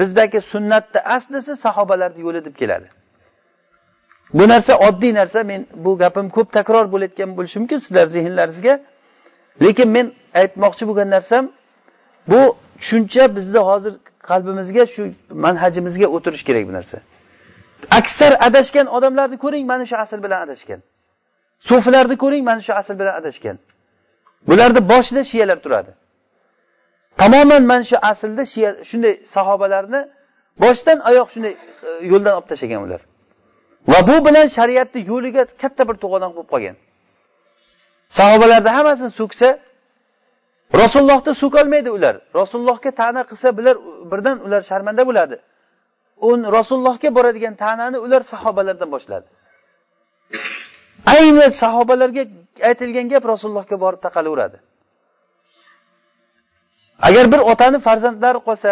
[0.00, 2.88] bizdagi sunnatni aslisi sahobalarni yo'li deb keladi.
[4.34, 5.38] Bu narsa oddiy narsa.
[5.50, 8.74] Men bu gapim ko'p takror bo'layotgan bo'lishi mumkin sizlar zehnlaringizga
[9.64, 10.06] lekin men
[10.40, 11.44] aytmoqchi bo'lgan narsam
[12.30, 12.40] bu
[12.80, 13.94] tushuncha bizni hozir
[14.28, 15.02] qalbimizga shu
[15.44, 16.98] manhajimizga o'tirishi kerak bu narsa.
[17.98, 20.80] Aksar adashgan odamlarni ko'ring mana shu asl bilan adashgan.
[21.68, 23.56] Sufilarni ko'ring mana shu asl bilan adashgan.
[24.48, 25.92] Bularni boshida shiyalar turadi.
[27.16, 30.00] Tamoman mana shu aslda shiya shunday sahobalarni
[30.64, 31.54] boshdan oyoq shunday
[31.88, 33.00] e, yo'ldan olib tashlagan ular.
[33.90, 36.76] Va bu bilan shariatni yo'liga katta bir to'g'anoq bo'lib qolgan.
[38.18, 39.48] Sahobalarni hammasini so'ksa
[40.82, 42.14] rasulullohni so'kolmaydi ular.
[42.40, 43.76] Rasulullohga ta'na qilsa bular
[44.12, 45.36] birdan ular sharmanda bo'ladi.
[46.58, 49.28] Rasulullohga boradigan ta'nani ular sahobalardan boshladi.
[51.14, 52.22] Ayni sahobalarga
[52.68, 54.58] aytilgan gap rasulullohga borib taqalaveradi.
[57.08, 58.70] Agar bir otani farzandlari qolsa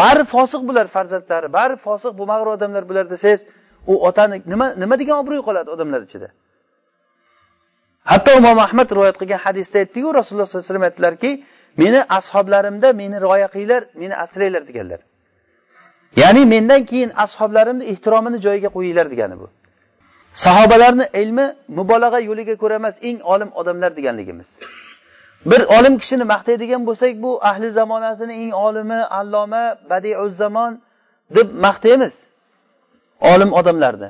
[0.00, 3.40] bari fosiq bular farzandlari bari fosiq bo'lmag'ir odamlar bular desangiz
[3.92, 6.28] u otani nima nima degan obro'y qoladi odamlar ichida?
[8.10, 11.30] Hatto imom ahmad rivoyat qilgan hadisda aytdiku rasululloh sollallohu alayhi vasallam aytdilarki
[11.82, 15.00] meni ashoblarimda meni rioya qilinglar meni asranglar deganlar.
[16.22, 19.46] Ya'ni mendan keyin ashoblarimni ehtiromini joyiga qo'yinglar degani bu.
[20.44, 21.46] Sahobalarni ilmi
[21.78, 24.48] mubolag'a yo'liga ko'ra emas eng olim odamlar deganligimiz.
[25.50, 30.72] Bir olim kishini maqtaydigan bo'lsak bu ahli zamonasini eng olimi alloma badiuz zamon
[31.36, 32.14] deb maqtaymiz.
[33.20, 34.08] Olim odamlarni.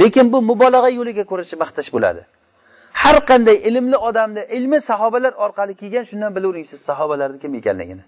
[0.00, 2.22] Lekin bu mubolag'a yo'liga ko'ra maqtash bo'ladi.
[3.02, 8.04] Har qanday ilmli odamni ilmi sahobalar orqali kelgan shundan bilavering siz sahobalarni kim ekanligini.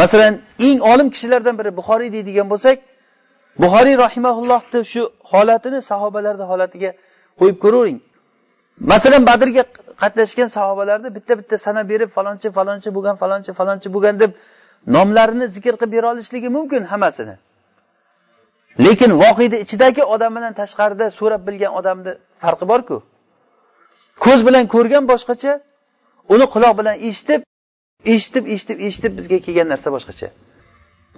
[0.00, 0.34] Masalan
[0.66, 2.76] eng olim kishilardan biri buxoriy deydigan bo'lsak
[3.62, 6.90] buxoriy rahimaullohni shu holatini sahobalarni holatiga
[7.40, 7.98] qo'yib ko'ravering
[8.92, 9.62] masalan badrga
[10.02, 14.30] qatnashgan sahobalarni bitta bitta sanab berib falonchi falonchi bo'lgan falonchi falonchi bo'lgan deb
[14.96, 17.34] nomlarini zikr qilib bera olishligi mumkin hammasini.
[18.84, 22.12] Lekin voqeda ichidagi odam bilan tashqarida so'rab bilgan odamni
[22.42, 22.96] farqi borku.
[24.24, 25.52] Ko'z bilan ko'rgan boshqacha
[26.34, 27.40] uni quloq bilan eshitib
[28.14, 30.28] eshitib eshitib eshitib bizga kelgan narsa boshqacha.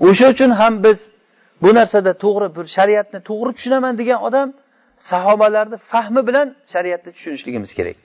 [0.08, 0.98] O'sha uchun ham biz
[1.62, 4.48] bu narsada to'g'ri bir shariatni to'g'ri tushunaman degan odam
[5.10, 7.96] sahobalarni fahmi bilan shariatni tushunishligimiz kerak.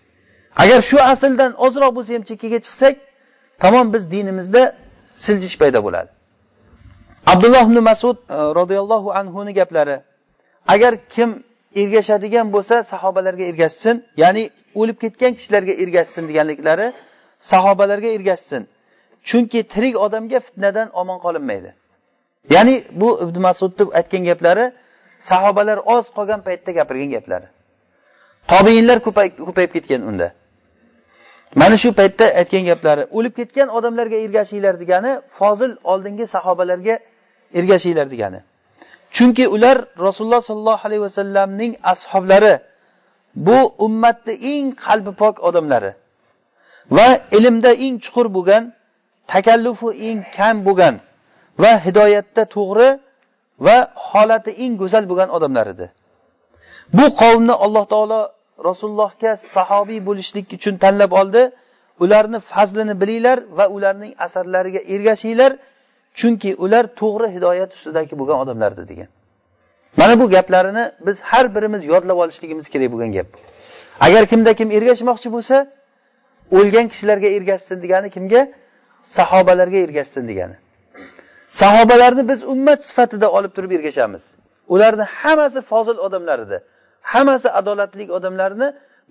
[0.64, 2.96] Agar shu asldan ozroq bo'lsa ham chekkaga chiqsak
[3.64, 4.62] tamom biz dinimizda
[5.26, 6.10] siljish paydo bo'ladi.
[7.26, 9.98] Abdulloh ibn masud э, roziyallohu anhuni gaplari.
[10.68, 11.44] Agar kim
[11.76, 14.44] ergashadigan bo'lsa sahobalarga ergashsin ya'ni
[14.80, 16.88] o'lib ketgan kishilarga ergashsin deganliklari
[17.52, 18.62] sahobalarga ergashsin.
[19.28, 21.70] Chunki tirik odamga fitnadan omon qolinmaydi.
[22.56, 24.66] Ya'ni bu ibn masudni aytgan gaplari
[25.30, 27.48] sahobalar oz qolgan paytda gapirgan gaplari.
[28.52, 28.98] Tobeinlar
[29.48, 30.28] ko'payib ketgan unda.
[31.56, 36.96] Mana shu paytda aytgan gaplari o'lib ketgan odamlarga ergashinglar degani fozil oldingi sahobalarga
[37.60, 38.40] ergashinglar degani.
[39.16, 42.54] Chunki ular rasululloh sollallohu alayhi vasallamning ashoblari
[43.48, 45.92] bu ummatni eng qalbi pok odamlari.
[46.98, 48.64] Va ilmda eng chuqur bo'lgan
[49.32, 50.96] takallufi eng kam bo'lgan
[51.62, 52.90] va hidoyatda to'g'ri
[53.66, 53.78] va
[54.10, 55.88] holati eng go'zal bo'lgan odamlar edi.
[56.98, 58.22] Bu qavmni alloh taolo
[58.68, 61.42] rasulullohga sahobiy bo'lishlik uchun tanlab oldi.
[62.04, 65.52] Ularni fazlini bilinglar va ularning asarlariga ergashinglar.
[66.20, 69.10] Chunki ular to'g'ri hidoyat ustidagi bo'lgan odamlardi degan.
[70.00, 73.28] Mana bu gaplarini biz har birimiz yodlab olishligimiz kerak bo'lgan gap.
[74.06, 75.56] Agar kimda kim ergashmoqchi bo'lsa
[76.58, 78.42] o'lgan kishilarga ergashsin degani kimga?
[79.18, 80.56] Sahobalarga ergashsin degani.
[81.62, 84.24] Sahobalarni biz ummat sifatida olib turib ergashamiz.
[84.74, 86.58] Ularni hammasi fozil odamlar edi
[87.04, 88.68] hammasi adolatli odamlarni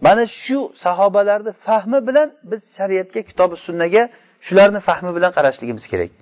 [0.07, 4.03] mana shu sahobalarni fahmi bilan biz shariatga kitobi sunnaga
[4.47, 6.13] shularni fahmi bilan qarashligimiz kerak.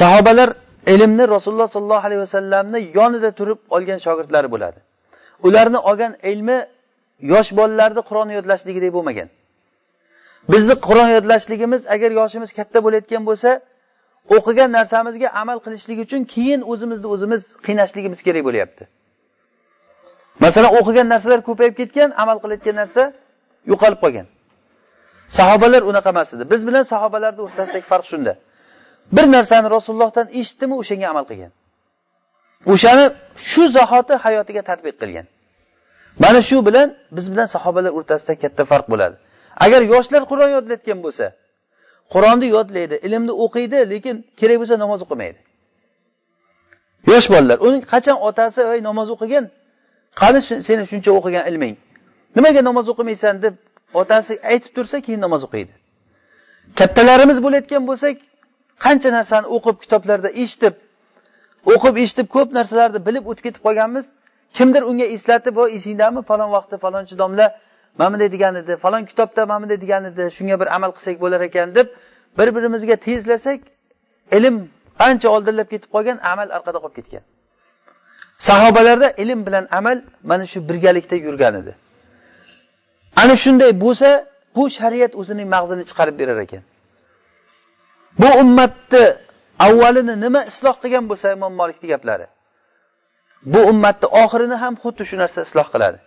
[0.00, 0.48] Sahobalar
[0.94, 4.78] ilmni rasululloh sollallohu alayhi vasallamni yonida turib olgan shogirdlari bo'ladi.
[5.46, 6.58] Ularni olgan ilmi
[7.32, 9.28] yosh bolalarni qur'on yodlashligidek bo'lmagan.
[10.52, 13.50] Bizni qur'on yodlashligimiz agar yoshimiz katta bo'layotgan bo'lsa
[14.36, 18.84] o'qigan narsamizga amal qilishlik uchun keyin o'zimizni o'zimiz qiynashligimiz kerak bo'lyapti.
[20.44, 23.02] Masalan o'qigan narsalar ko'payib ketgan amal qilayotgan narsa
[23.70, 24.26] yo'qolib qolgan.
[25.38, 26.44] Sahobalar unaqa emas edi.
[26.52, 28.32] Biz bilan sahobalarni o'rtasidagi farq shunda.
[29.16, 31.52] Bir narsani rasulullohdan eshitdimi o'shanga amal qilgan.
[32.72, 33.04] O'shani
[33.50, 35.26] shu zahoti hayotiga tadbiq qilgan.
[36.22, 39.16] Mana shu bilan biz bilan sahobalar o'rtasida katta farq bo'ladi.
[39.64, 41.26] Agar yoshlar qur'on yodlayotgan bo'lsa
[42.14, 45.40] qur'onni yodlaydi ilmni o'qiydi lekin kerak bo'lsa namoz o'qimaydi.
[47.10, 49.44] Yosh bolalar uning qachon otasi ey namoz o'qigan?
[50.20, 50.38] Qani
[50.68, 51.74] seni shuncha o'qigan ilming?
[52.36, 53.54] Nimaga namoz o'qimaysan deb
[54.00, 55.72] otasi aytib tursa keyin namoz o'qiydi.
[56.78, 58.16] Kattalarimiz bo'layotgan bo'lsak
[58.84, 60.74] qancha narsani o'qib kitoblarda eshitib
[61.72, 64.06] o'qib eshitib ko'p narsalarni bilib o'tib ketib qolganmiz.
[64.56, 67.46] Kimdir unga eslatib voy esingdami falon vaqtda falonchi domla
[67.98, 71.40] mana bunday degan edi falon kitobda mana bunday degan edi shunga bir amal qilsak bo'lar
[71.48, 71.86] ekan deb
[72.38, 73.60] bir birimizga tezlasak
[74.36, 74.56] ilm
[75.06, 77.22] ancha oldinlab ketib qolgan amal orqada qolib ketgan.
[78.48, 79.98] Sahobalarda ilm bilan amal
[80.30, 81.72] mana shu birgalikda yurgan edi.
[83.22, 84.08] Ana shunday bo'lsa
[84.56, 86.62] bu shariat o'zining mag'zini chiqarib berar ekan.
[88.20, 89.04] Bu ummatni
[89.66, 92.26] avvalini nima isloh qilgan bo'lsa imom molikni gaplari.
[93.52, 95.98] Bu ummatni oxirini ham xuddi shu narsa isloh qiladi.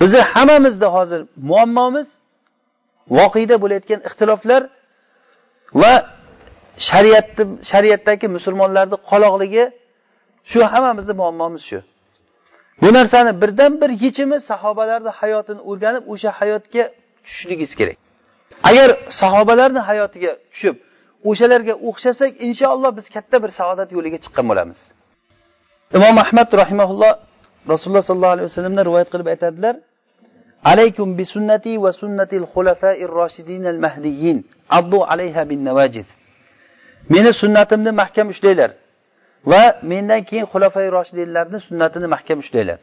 [0.00, 2.08] Bizni hammamizda hozir muammomiz
[3.18, 4.62] voqeda bo'layotgan ixtiloflar
[5.82, 5.92] va
[6.88, 9.64] shariatni shariatdagi musulmonlarni qoloqligi
[10.50, 11.78] shu hammamizni muammomiz shu.
[12.82, 16.84] Bu narsani birdan bir yechimi sahobalarni hayotini o'rganib o'sha hayotga
[17.24, 17.96] tushishligingiz kerak.
[18.70, 18.88] Agar
[19.20, 20.76] sahobalarni hayotiga tushib
[21.30, 24.80] o'shalarga o'xshasak inshaalloh biz katta bir saodat yo'liga chiqqan bo'lamiz.
[25.96, 27.12] Imom ahmad rahimaulloh
[27.72, 29.74] rasululloh sollallohu alayhi vasallamdan rivoyat qilib aytadilar
[30.72, 34.38] alaykum bi sunnati va sunnatil xulafair roshidin al mahdiyin
[34.78, 36.08] addu alayha bin navajiz
[37.14, 38.70] meni sunnatimni mahkam ushlanglar
[39.50, 42.78] va mendan keyin xulafai roshidinlarni sunnatini mahkam ushlanglar.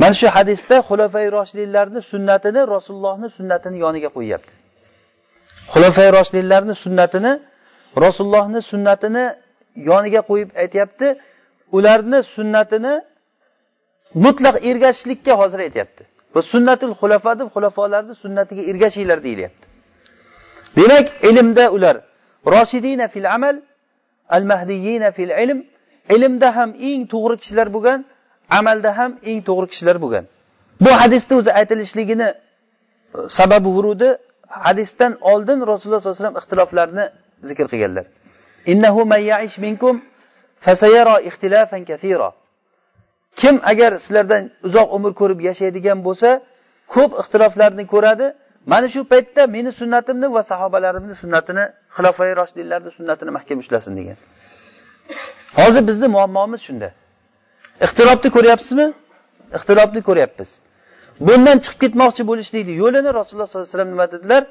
[0.00, 4.52] Mana shu hadisda xulafai roshidinlarni sunnatini rasulullohni sunnatini yoniga qo'yyapti.
[5.72, 7.32] Xulafai roshidinlarni sunnatini
[8.04, 9.24] rasulullohni sunnatini
[9.90, 11.06] yoniga qo'yib aytyapti.
[11.76, 12.94] Ularni sunnatini
[14.24, 16.02] mutlaq ergashishlikka hozir aytyapti.
[16.34, 19.66] Bu sunnatul xulafa deb xulafolarni sunnatiga ergashinglar deyilyapti.
[20.76, 21.96] Demak ilmda ular
[22.54, 23.56] roshidina fil amal
[24.36, 25.58] al mahdiyina fil ilm.
[26.14, 27.98] Ilmda ham eng to'g'ri kishilar bo'lgan
[28.58, 30.24] amalda ham eng to'g'ri kishilar bo'lgan.
[30.84, 32.28] Bu hadisni o'zi aytilishligini
[33.38, 34.08] sababi vurudi
[34.66, 37.04] hadisdan oldin rasululloh sollallohu alayhi vasallam ixtiloflarni
[37.48, 38.06] zikr qilganlar.
[38.72, 39.00] Innahu
[39.66, 39.94] minkum
[40.64, 42.30] fasayara ixtilafan kathira.
[43.40, 46.30] Kim agar sizlardan uzoq umr ko'rib yashaydigan bo'lsa
[46.94, 48.26] ko'p ixtiloflarni ko'radi.
[48.72, 51.64] Mana shu paytda meni sunnatimni va sahobalarimni sunnatini
[51.96, 54.18] xilofai roshidinlarni sunnatini mahkam ushlasin degan.
[55.58, 56.88] Hozir bizni muammomiz shunda.
[57.86, 58.86] Ixtilofni ko'ryapsizmi?
[59.56, 60.50] Ixtilofni ko'ryapmiz.
[61.26, 64.42] Bundan chiqib ketmoqchi bo'lishlikni yo'lini rasululloh sollallohu alayhi vasallam nima dedilar?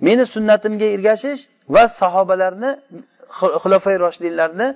[0.00, 1.42] Meni sunnatimga ergashish
[1.74, 2.70] va sahobalarni
[3.62, 4.66] xulofay roshidinlarni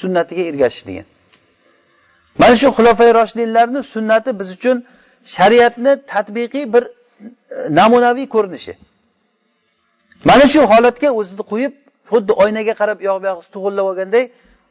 [0.00, 1.06] sunnatiga ergashish degan.
[2.40, 4.76] Mana shu xulofay roshidinlarni sunnati biz uchun
[5.34, 6.90] shariatni tatbiqiy bir e,
[7.78, 8.74] namunaviy ko'rinishi.
[10.28, 11.72] Mana shu holatga o'zizni qo'yib
[12.10, 14.24] xuddi oynaga qarab u yoq bu yog'imizni to'g'irlab olganday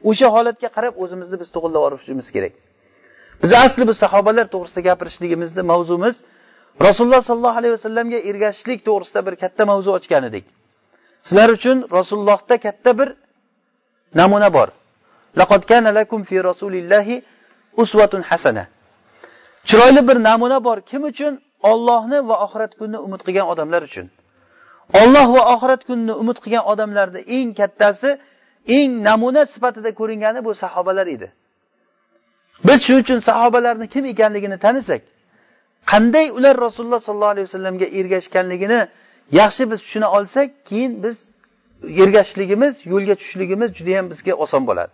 [0.09, 2.53] o'sha holatga qarab o'zimizni biz to'g'irlab olishimiz kerak.
[3.41, 6.15] Biz asli bu sahobalar to'g'risida gapirishligimizni mavzumiz
[6.87, 10.45] rasululloh sollallohu alayhi vasallamga ergashishlik to'g'risida bir katta mavzu ochgan edik.
[11.27, 13.09] Sizlar uchun rasulullohda katta bir
[14.19, 14.67] namuna bor.
[15.39, 17.15] Laqad kana lakum fi rasulillahi
[17.81, 18.63] uswatun hasana.
[19.67, 20.77] Chiroyli bir namuna bor.
[20.89, 21.33] Kim uchun?
[21.71, 24.07] Ollohni va oxirat kunini umid qilgan odamlar uchun.
[25.01, 28.09] Olloh va oxirat kunini umid qilgan odamlarni eng kattasi
[28.77, 31.27] eng namuna sifatida ko'ringani bu sahobalar edi.
[32.67, 35.01] Biz shuning uchun sahobalarni kim ekanligini tanisak
[35.91, 38.79] qanday ular rasululloh sollallohu alayhi vasallamga ergashganligini
[39.39, 41.17] yaxshi biz tushuna olsak keyin biz
[42.03, 44.91] ergashishligimiz yo'lga tushishligimiz judayam bizga oson bo'ladi.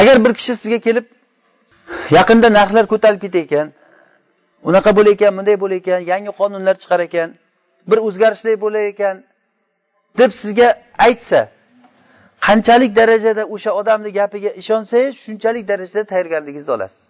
[0.00, 1.06] Agar bir kishi sizga kelib
[2.18, 3.68] yaqinda narxlar ko'tarilib ketayotgan
[4.68, 7.28] unaqa bo'layotgan bunday bo'layotgan yangi qonunlar chiqar ekan
[7.90, 9.16] bir o'zgarishlar bo'lar ekan
[10.20, 10.68] deb sizga
[11.06, 11.40] aytsa
[12.46, 17.02] qanchalik darajada o'sha odamni gapiga ishonsangiz shunchalik darajada tayyorgarligingizni olasiz.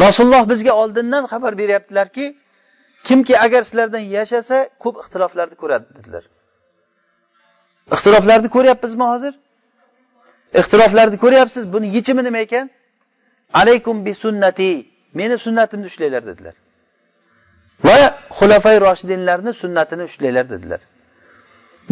[0.00, 2.36] Rasululloh bizga oldindan xabar beryaptilarki
[3.04, 6.24] kimki agar sizlardan yashasa ko'p ixtiloflarni ko'radi dedilar.
[7.94, 9.34] Ixtiloflarni ko'ryapmizmi hozir?
[10.60, 12.70] Ixtiloflarni ko'ryapsiz buni yechimi nima ekan?
[13.60, 14.70] Alaykum bi sunnati
[15.14, 16.54] meni sunnatimni ushlanglar dedilar.
[17.86, 17.96] Va
[18.38, 20.80] xulafay roshidinlarni sunnatini ushlanglar dedilar.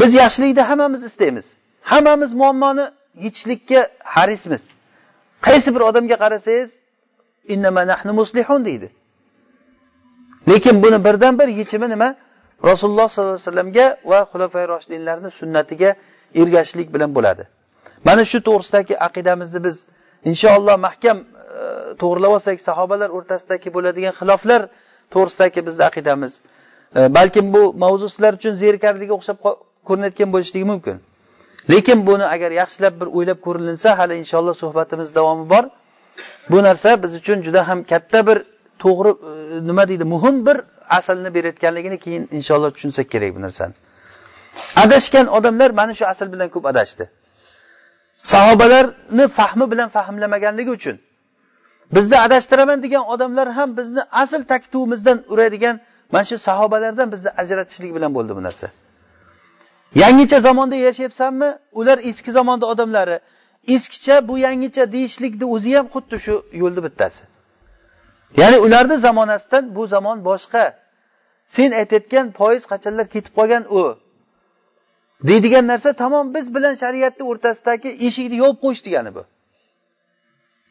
[0.00, 1.46] Biz yaxshilikni hammamiz istaymiz.
[1.82, 2.84] Hammamiz muammoni
[3.24, 3.80] yechishlikka
[4.14, 4.62] harismiz.
[5.46, 6.70] Qaysi bir odamga qarasangiz
[7.92, 8.88] nahnu muslihun deydi.
[10.48, 12.14] Lekin buni birdan bir yechimi nima?
[12.64, 15.90] Rasululloh sollallohu alayhi vasallamga va xulafay roshidinlarni sunnatiga
[16.40, 17.44] ergashishlik bilan bo'ladi.
[18.04, 19.76] Mana shu to'g'risidagi aqidamizni biz
[20.30, 21.24] inshaalloh mahkam e,
[22.00, 24.60] to'g'irlab olsak sahobalar o'rtasidagi bo'ladigan xiloflar
[25.14, 26.32] to'g'risidagi bizni aqidamiz.
[26.98, 29.38] E, balkim bu mavzu sizlar uchun zerikarliga o'xshab
[29.88, 30.96] ko'rinayotgan bo'lishligi mumkin.
[31.72, 35.64] Lekin buni agar yaxshilab bir o'ylab ko'rilinsa hali inshaalloh suhbatimiz davomi bor.
[36.50, 38.38] Bu narsa biz uchun juda ham katta bir
[38.82, 40.56] to'g'ri e, nima deydi muhim bir
[40.98, 43.74] aslni berayotganligini keyin inshaalloh tushunsak kerak bu narsani.
[44.76, 47.04] Adashgan odamlar mana shu asl bilan ko'p adashdi.
[48.32, 50.96] Sahobalarni fahmi bilan fahmlamaganligi uchun
[51.94, 55.80] bizni adashtiraman degan odamlar ham bizni asl taktuvimizdan uradigan
[56.12, 58.66] mana shu sahobalardan bizni ajratishlik bilan bo'ldi bu narsa.
[59.94, 61.50] Yangicha zamonda yashayapsanmi?
[61.72, 63.20] Ular eski zamonni odamlari
[63.68, 67.22] eskicha bu yangicha deyishlikni o'zi ham xuddi shu yo'lni bittasi.
[68.36, 70.64] Ya'ni ularni zamonasidan bu zamon boshqa.
[71.54, 73.82] Sen aytayotgan foiz qachonlar ketib qolgan u?
[75.28, 79.22] Deydigan narsa tamom biz bilan shariatni o'rtasidagi eshikni yopib qo'yish degani bu.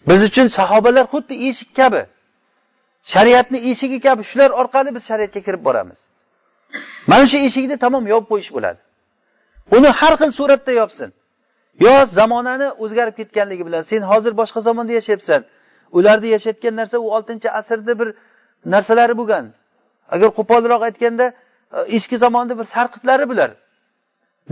[0.09, 2.01] Biz uchun sahobalar xuddi eshik kabi.
[3.13, 5.99] Shariatni eshigi kabi shular orqali biz shariatga kirib boramiz.
[7.09, 8.79] Mana shu eshikni tamom yopib qo'yish bo'ladi.
[9.77, 11.09] Uni har xil suratda yopsin.
[11.85, 15.41] Yo zamonani o'zgarib ketganligi bilan sen hozir boshqa zamonda yashayapsan.
[15.97, 18.09] Ularni yashayotgan narsa u oltinchi asrni bir
[18.73, 19.45] narsalari bo'lgan.
[20.13, 21.25] Agar qo'polroq aytganda
[21.77, 23.51] e, eski zamonni bir sarqitlari bular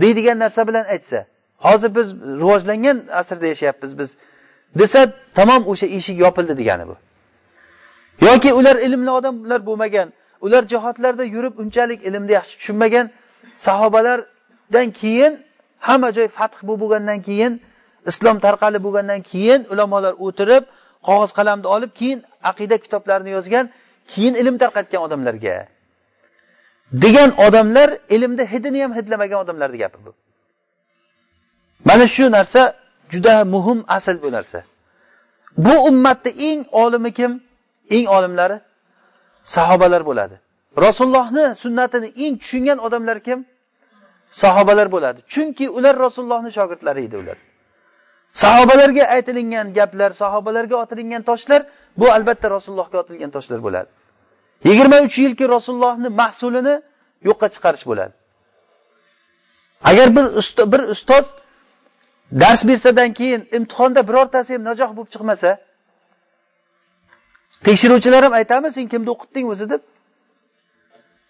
[0.02, 1.18] deydigan narsa bilan aytsa
[1.66, 2.08] hozir biz
[2.42, 4.10] rivojlangan asrda yashayapmiz biz
[4.80, 5.00] desa
[5.38, 6.96] tamom o'sha eshik yopildi degani bu.
[8.28, 10.08] Yoki ular ilmli odamlar bo'lmagan
[10.40, 13.06] ular jihodlarda yurib unchalik ilmni yaxshi tushunmagan
[13.66, 15.32] sahobalardan keyin
[15.86, 17.52] hamma joy fath bo'lgandan keyin
[18.10, 20.64] islom tarqalib bo'lgandan keyin ulamolar o'tirib
[21.06, 22.18] qog'oz qalamni olib keyin
[22.50, 23.66] aqida kitoblarini yozgan
[24.12, 25.56] keyin ilm tarqatgan odamlarga.
[27.04, 30.10] Degan odamlar ilmni hidini ham hidlamagan odamlarni gapi bu.
[31.88, 32.62] Mana shu narsa
[33.12, 34.60] juda muhim asl bu narsa.
[35.64, 37.32] Bu ummatni eng olimi kim?
[37.96, 38.56] Eng olimlari
[39.54, 40.36] sahobalar bo'ladi.
[40.84, 43.38] Rasulullohni sunnatini eng tushungan odamlar kim?
[44.30, 45.20] Sahobalar bo'ladi.
[45.32, 47.38] Chunki ular rasulullohni shogirdlari edi ular.
[48.32, 51.60] Sahobalarga aytilingan gaplar sahobalarga otilingan toshlar
[51.96, 53.88] bu albatta rasulullohga otilgan toshlar bo'ladi.
[54.64, 56.74] Yigirma uch yilki rasulullohni mahsulini
[57.28, 58.14] yo'qqa chiqarish bo'ladi.
[59.90, 60.26] Agar bir
[60.72, 61.26] bir ustoz
[62.42, 65.50] dars bersadan keyin imtihonda birortasi ham najoh bo'lib chiqmasa
[67.66, 69.66] tekshiruvchilar ham aytami sen kimni o'qitding o'zi?
[69.72, 69.82] deb.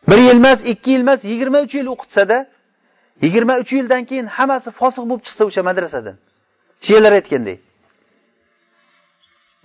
[0.08, 2.38] Bir yil emas ikki yil emas yigirma uch yil o'qitsada
[3.24, 6.16] yigirma uch yildan keyin hammasi fosiq bo'lib chiqsa o'sha madrasadan.
[6.86, 7.58] Shiyalar aytgandek.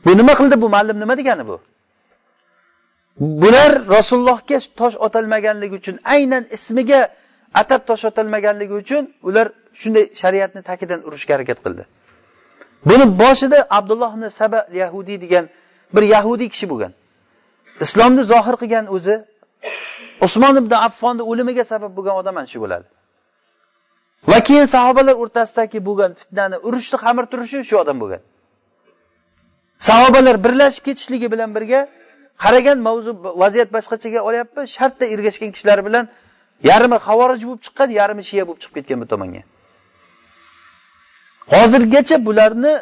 [0.05, 0.97] Bu nima qildi bu muallim?
[1.03, 1.57] Nima degani bu?
[3.41, 7.01] Bular rasulullohga tosh otolmaganligi uchun aynan ismiga
[7.61, 9.47] atab tosh otolmaganligi uchun ular
[9.81, 11.83] shunday shariatni tagidan urishga harakat qildi.
[12.89, 15.45] Buni boshida abdulloh ibn saba yahudiy degan
[15.95, 16.91] bir yahudiy kishi bo'lgan.
[17.85, 19.15] Islomni zohir qilgan o'zi
[20.25, 22.87] usmon ibn affonni o'limiga sabab bo'lgan odam mana shu bo'ladi.
[24.31, 28.21] Va keyin sahobalar o'rtasidagi bo'lgan fitnani urushni qamir turishi shu odam bo'lgan.
[29.89, 31.79] Sahobalar birlashib ketishligi bilan birga
[32.43, 33.11] qaragan mavzu
[33.43, 36.05] vaziyat boshqachaga olyapti shartda ergashgan kishilar bilan
[36.69, 39.41] yarmi havorij bo'lib chiqqan yarmi shiya bo'lib chiqib ketgan bu tomonga.
[41.53, 42.73] Hozirgacha bularni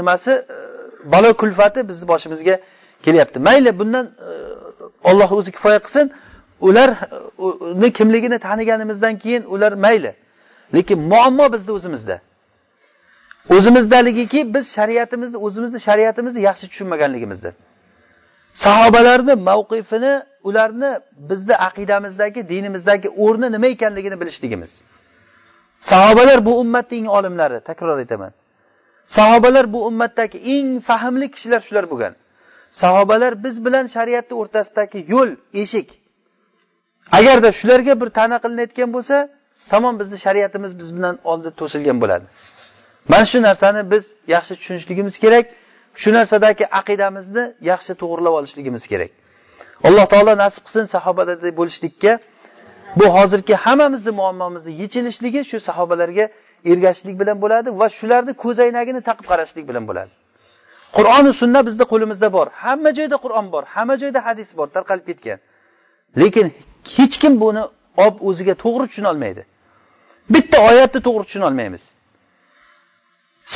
[0.00, 0.56] nimasi e,
[1.12, 2.54] balo kulfati bizni boshimizga
[3.04, 3.38] kelyapti.
[3.48, 4.30] Mayli bundan e,
[5.10, 6.06] olloh o'zi kifoya qilsin.
[6.68, 10.12] Ularni e, kimligini taniganimizdan keyin ular mayli.
[10.74, 12.20] Lekin muammo bizni o'zimizda.
[13.50, 17.50] O'zimizdaligiki biz shariatimizni o'zimizni shariatimizni yaxshi tushunmaganligimizda.
[18.64, 20.90] Sahobalarni mavqifini ularni
[21.30, 24.82] bizni aqidamizdagi dinimizdagi o'rni nima ekanligini bilishligimiz.
[25.80, 28.32] Sahobalar bu ummatning olimlari takror aytaman.
[29.06, 32.14] Sahobalar bu ummatdagi eng fahmli kishilar shular bo'lgan.
[32.82, 35.30] Sahobalar biz bilan shariatni o'rtasidagi yo'l
[35.62, 35.88] eshik.
[37.18, 39.16] Agarda shularga bir ta'na qilinayotgan bo'lsa
[39.72, 42.26] tamom bizni shariatimiz biz bilan oldi to'silgan bo'ladi.
[43.08, 44.04] Mana shu narsani biz
[44.34, 45.44] yaxshi tushunishligimiz kerak.
[46.02, 49.10] Shu narsadagi aqidamizni yaxshi to'g'irlab olishligimiz kerak.
[49.86, 52.12] Alloh taolo nasib qilsin sahobalardek bo'lishlikka.
[52.98, 56.24] Bu hozirgi hammamizni muammomizni yechilishligi shu sahobalarga
[56.72, 60.12] ergashishlik bilan bo'ladi va shularni ko'zoynagini taqib qarashlik bilan bo'ladi.
[60.96, 62.46] Qur'oni sunna bizni qo'limizda bor.
[62.64, 65.38] Hamma joyda qur'on bor hamma joyda hadis bor tarqalib ketgan.
[66.20, 66.46] Lekin
[66.96, 67.62] hech kim buni
[68.04, 69.42] olib o'ziga to'g'ri tushunolmaydi
[70.34, 71.84] bitta oyatni to'g'ri tushunolmaymiz.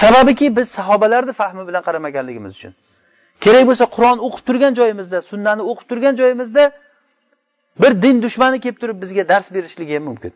[0.00, 2.72] Sababiki biz sahobalarni fahmi bilan qaramaganligimiz uchun.
[3.44, 6.64] Kerak bo'lsa qur'on o'qib turgan joyimizda sunnani o'qib turgan joyimizda
[7.82, 10.32] bir din dushmani kelib turib bizga dars berishligi ham mumkin.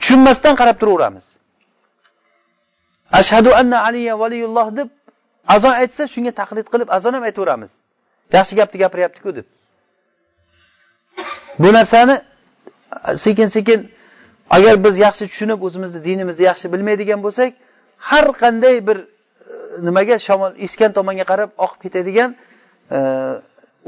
[0.00, 1.26] Tushunmasdan qarab turaveramiz.
[3.20, 4.88] Ashhadu anna aliya valiyulloh deb
[5.54, 7.72] azon aytsa shunga taqlid qilib azon ham aytaveramiz.
[8.36, 9.46] Yaxshi gapni gapiryaptiku deb.
[11.62, 12.16] Bu narsani
[13.24, 13.80] sekin sekin
[14.56, 17.50] agar biz yaxshi tushunib o'zimizni dinimizni yaxshi bilmaydigan bo'lsak
[18.10, 19.06] har qanday bir e,
[19.86, 22.30] nimaga shamol esgan tomonga qarab oqib ketadigan
[22.96, 22.98] e,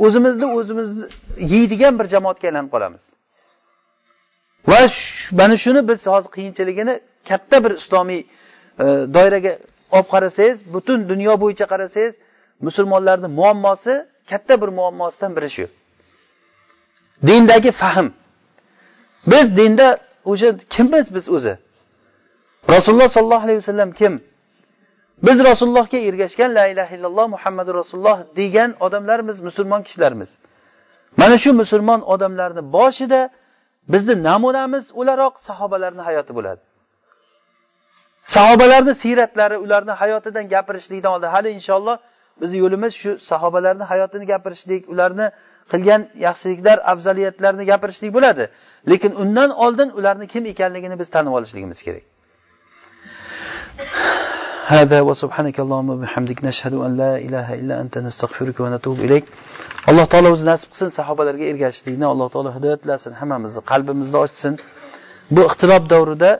[0.05, 1.05] o'zimizni o'zimizni
[1.55, 3.05] yeydigan bir jamoatga aylanib qolamiz.
[4.71, 4.81] Va
[5.41, 6.95] mana shuni biz hozir qiyinchiligini
[7.29, 8.85] katta bir islomiy e,
[9.17, 9.53] doiraga
[9.97, 12.15] olib qarasangiz butun dunyo bo'yicha qarasangiz
[12.67, 13.95] musulmonlarni muammosi
[14.31, 15.67] katta bir muammosidan biri shu.
[17.27, 18.09] Dindagi fahm.
[19.27, 19.99] Biz dinda
[20.31, 21.55] o'sha kimmiz biz o'zi?
[22.75, 24.14] Rasululloh sollallohu alayhi vasallam kim?
[25.27, 30.31] Biz rasulullohga ergashgan la ilaha illalloh muhammadu rasululloh degan odamlarmiz musulmon kishilarmiz
[31.16, 33.21] mana shu musulmon odamlarni boshida
[33.93, 36.61] bizni namunamiz o'laroq sahobalarni hayoti bo'ladi.
[38.35, 41.97] Sahobalarni siyratlari ularni hayotidan gapirishlikdan oldin hali inshaalloh
[42.41, 45.28] bizni yo'limiz shu sahobalarni hayotini gapirishlik ularni
[45.72, 48.43] qilgan yaxshiliklar afzaliyatlarni gapirishlik bo'ladi
[48.91, 52.06] lekin undan oldin ularni kim ekanligini biz tanib olishligimiz kerak
[54.76, 59.26] هذا وسبحانك اللهم وبحمدك نشهد أن لا إله إلا أنت نستغفرك ونتوب إليك
[59.89, 64.54] alloh taolo o'zi nasib qilsin sahobalarga ergashishlikni alloh taolo hidoyatlasin hammamizni qalbimizni ochsin
[65.36, 66.32] bu ixtilob davrida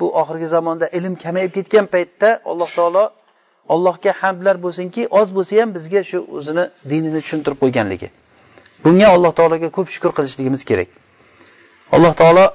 [0.00, 3.04] bu oxirgi zamonda ilm kamayib ketgan paytda alloh taolo
[3.73, 8.07] allohga hamdlar bo'lsinki oz bo'lsa ham bizga shu o'zini dinini tushuntirib qo'yganligi.
[8.83, 10.89] Bunga alloh taologa ko'p shukur qilishligimiz kerak.
[11.95, 12.45] Alloh taolo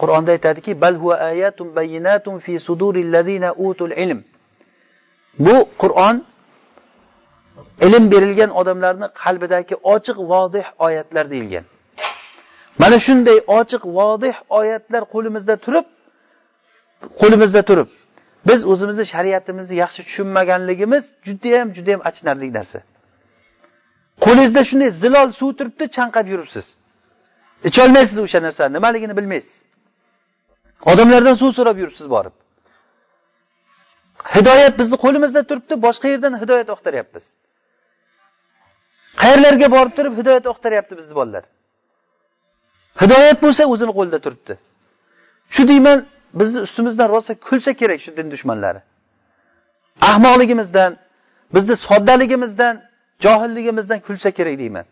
[0.00, 4.20] qur'onda aytadiki bal huwa ayatun bayyinatun fi suduril ladina utul ilm.
[5.44, 6.16] Bu qur'on
[7.86, 11.64] ilm berilgan odamlarni qalbidagi ochiq vodih oyatlar deyilgan.
[12.82, 15.86] Mana shunday ochiq vodih oyatlar qo'limizda turib
[17.20, 17.88] qo'limizda turib
[18.48, 22.78] biz o'zimizni shariatimizni yaxshi tushunmaganligimiz judayam judayam achinarli narsa.
[24.24, 26.66] Qo'lingizda shunday zilol suv turibdi chanqab yuribsiz.
[27.68, 29.56] Icholmaysiz o'sha narsani nimaligini bilmaysiz.
[30.90, 32.34] Odamlardan suv so'rab yuribsiz borib.
[34.34, 37.24] Hidoyat bizni qo'limizda turibdi boshqa yerdan hidoyat oqtaryapmiz.
[39.20, 41.44] Qayerlarga borib turib hidoyat oqtaryapti bizni bolalar?
[43.02, 44.54] Hidoyat bo'lsa o'zini qo'lida turibdi.
[45.54, 45.98] Shu deyman
[46.34, 48.80] bizni ustimizdan rosa kulsa kerak shu din dushmanlari.
[50.00, 50.96] Ahmoqligimizdan
[51.54, 52.82] bizni soddaligimizdan
[53.24, 54.84] johilligimizdan kulsa kerak deyman.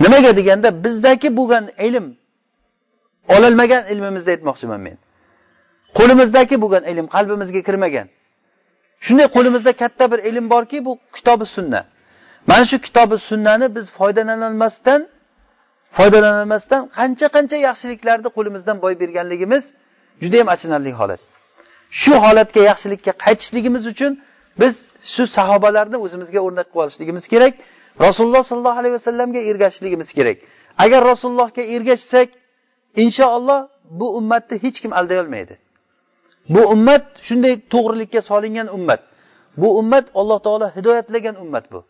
[0.00, 2.06] Nimaga deganda bizdagi bo'lgan ilm
[3.28, 4.96] ololmagan ilmimizni aytmoqchiman men.
[5.98, 8.06] Qo'limizdagi bo'lgan ilm qalbimizga kirmagan.
[9.04, 11.80] Shunday qo'limizda katta bir ilm borki bu kitobi sunna.
[12.46, 15.00] Mana shu kitobi sunnani biz foydalanolmasdan
[15.96, 19.64] foydalanolmasdan qancha qancha yaxshiliklarni qo'limizdan boy berganligimiz
[20.22, 21.20] juda ham achinarli holat.
[22.00, 24.12] Shu holatga yaxshilikka qaytishligimiz uchun
[24.60, 24.74] biz
[25.14, 27.54] shu sahobalarni o'zimizga o'rnak qilib olishligimiz kerak.
[28.06, 30.36] Rasululloh sollallohu alayhi vasallamga ergashishligimiz kerak.
[30.84, 32.28] Agar rasulullohga ergashsak
[33.04, 33.60] inshaalloh
[34.00, 35.54] bu ummatni hech kim alday olmaydi.
[36.54, 39.00] Bu ummat shunday to'g'rilikka solingan ummat.
[39.56, 41.80] Bu ummat alloh taolo hidoyatlagan ummat bu.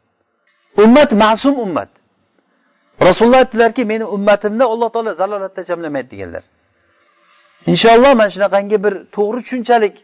[0.84, 1.90] Ummat ma'sum ummat.
[3.06, 6.44] Rasululloh aytdilarki meni ummatimni alloh taolo zalolatda jamlamaydi deganlar.
[7.72, 9.94] Inshaalloh mana shunaqangi bir to'g'ri tushunchalik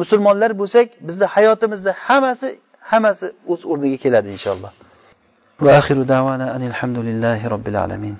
[0.00, 2.48] musulmonlar bo'lsak bizni hayotimizda hammasi
[2.90, 4.72] hammasi o'z o'rniga keladi inshaalloh
[5.64, 8.14] va axiru davana anil hamdulillahi robbil alamin.